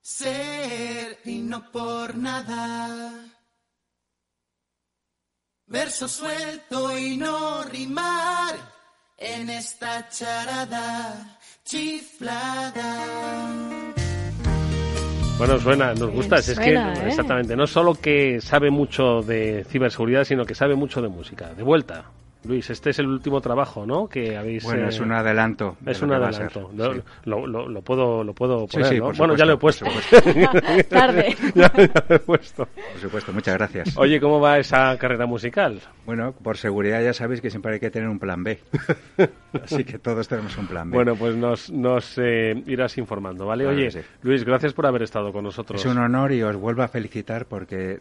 [0.00, 3.28] ser y no por nada
[5.68, 8.54] verso suelto y no rimar
[9.16, 13.04] en esta charada chiflada.
[15.38, 17.06] Bueno, suena, nos gusta, es que ¿eh?
[17.06, 21.54] exactamente, no solo que sabe mucho de ciberseguridad, sino que sabe mucho de música.
[21.54, 22.06] De vuelta,
[22.44, 24.08] Luis, este es el último trabajo, ¿no?
[24.08, 24.62] Que habéis.
[24.62, 25.76] Bueno, es un adelanto.
[25.84, 26.70] Es un adelanto.
[27.24, 29.12] Lo, lo, lo, puedo, lo puedo poner, sí, ¿no?
[29.12, 29.86] Bueno, ya lo he puesto.
[30.88, 31.36] Tarde.
[31.54, 32.66] ya, ya, lo he puesto.
[32.66, 33.96] Por supuesto, muchas gracias.
[33.96, 35.80] Oye, ¿cómo va esa carrera musical?
[36.06, 38.60] Bueno, por seguridad ya sabéis que siempre hay que tener un plan B.
[39.64, 40.96] Así que todos tenemos un plan B.
[40.96, 43.64] Bueno, pues nos, nos eh, irás informando, ¿vale?
[43.64, 44.00] Claro Oye, sí.
[44.22, 45.80] Luis, gracias por haber estado con nosotros.
[45.80, 47.98] Es un honor y os vuelvo a felicitar porque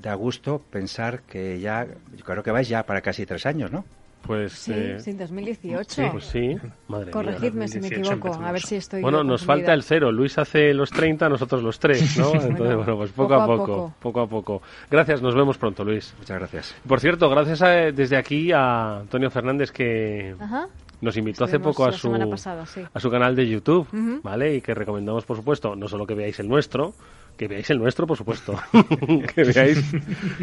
[0.00, 1.86] da gusto pensar que ya,
[2.16, 3.84] yo creo que vais ya para casi tres años, ¿no?
[4.22, 5.88] Pues Sí, eh, sí, 2018.
[5.88, 6.54] sí, pues sí,
[6.88, 7.68] madre Corregidme mía.
[7.68, 9.54] si me equivoco, a ver si estoy Bueno, nos confundida.
[9.68, 10.12] falta el cero.
[10.12, 12.32] Luis hace los 30, nosotros los 3, ¿no?
[12.34, 14.62] Entonces, bueno, pues poco, a poco, poco a poco.
[14.90, 16.14] Gracias, nos vemos pronto, Luis.
[16.18, 16.74] Muchas gracias.
[16.86, 20.68] Por cierto, gracias a- desde aquí a Antonio Fernández que Ajá.
[21.00, 22.82] nos invitó hace poco a su, semana pasada, sí.
[22.92, 23.88] a su canal de YouTube.
[24.22, 24.54] ¿vale?
[24.56, 26.92] Y que recomendamos, por supuesto, no solo que veáis el nuestro,
[27.40, 28.54] que veáis el nuestro, por supuesto,
[29.34, 29.82] que veáis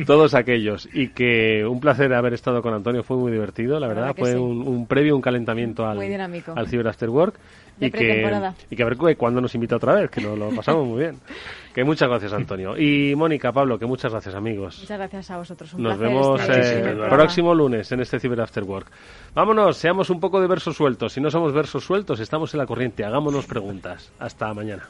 [0.08, 0.90] todos aquellos.
[0.92, 4.16] Y que un placer haber estado con Antonio, fue muy divertido, la verdad.
[4.18, 4.36] Fue sí.
[4.38, 6.00] un, un previo, un calentamiento al,
[6.56, 7.36] al Cyber After Work.
[7.80, 8.28] Y que,
[8.72, 11.00] y que a ver cu- cuándo nos invita otra vez, que nos lo pasamos muy
[11.02, 11.18] bien.
[11.78, 12.76] Que muchas gracias, Antonio.
[12.76, 14.80] Y Mónica, Pablo, que muchas gracias, amigos.
[14.82, 15.72] Muchas gracias a vosotros.
[15.76, 17.16] Un Nos placer vemos eh, el programa.
[17.16, 18.88] próximo lunes en este Cyber After Work.
[19.36, 21.14] Vámonos, seamos un poco de versos sueltos.
[21.14, 23.06] Si no somos versos sueltos, estamos en la corriente.
[23.06, 24.12] Hagámonos preguntas.
[24.18, 24.90] Hasta mañana.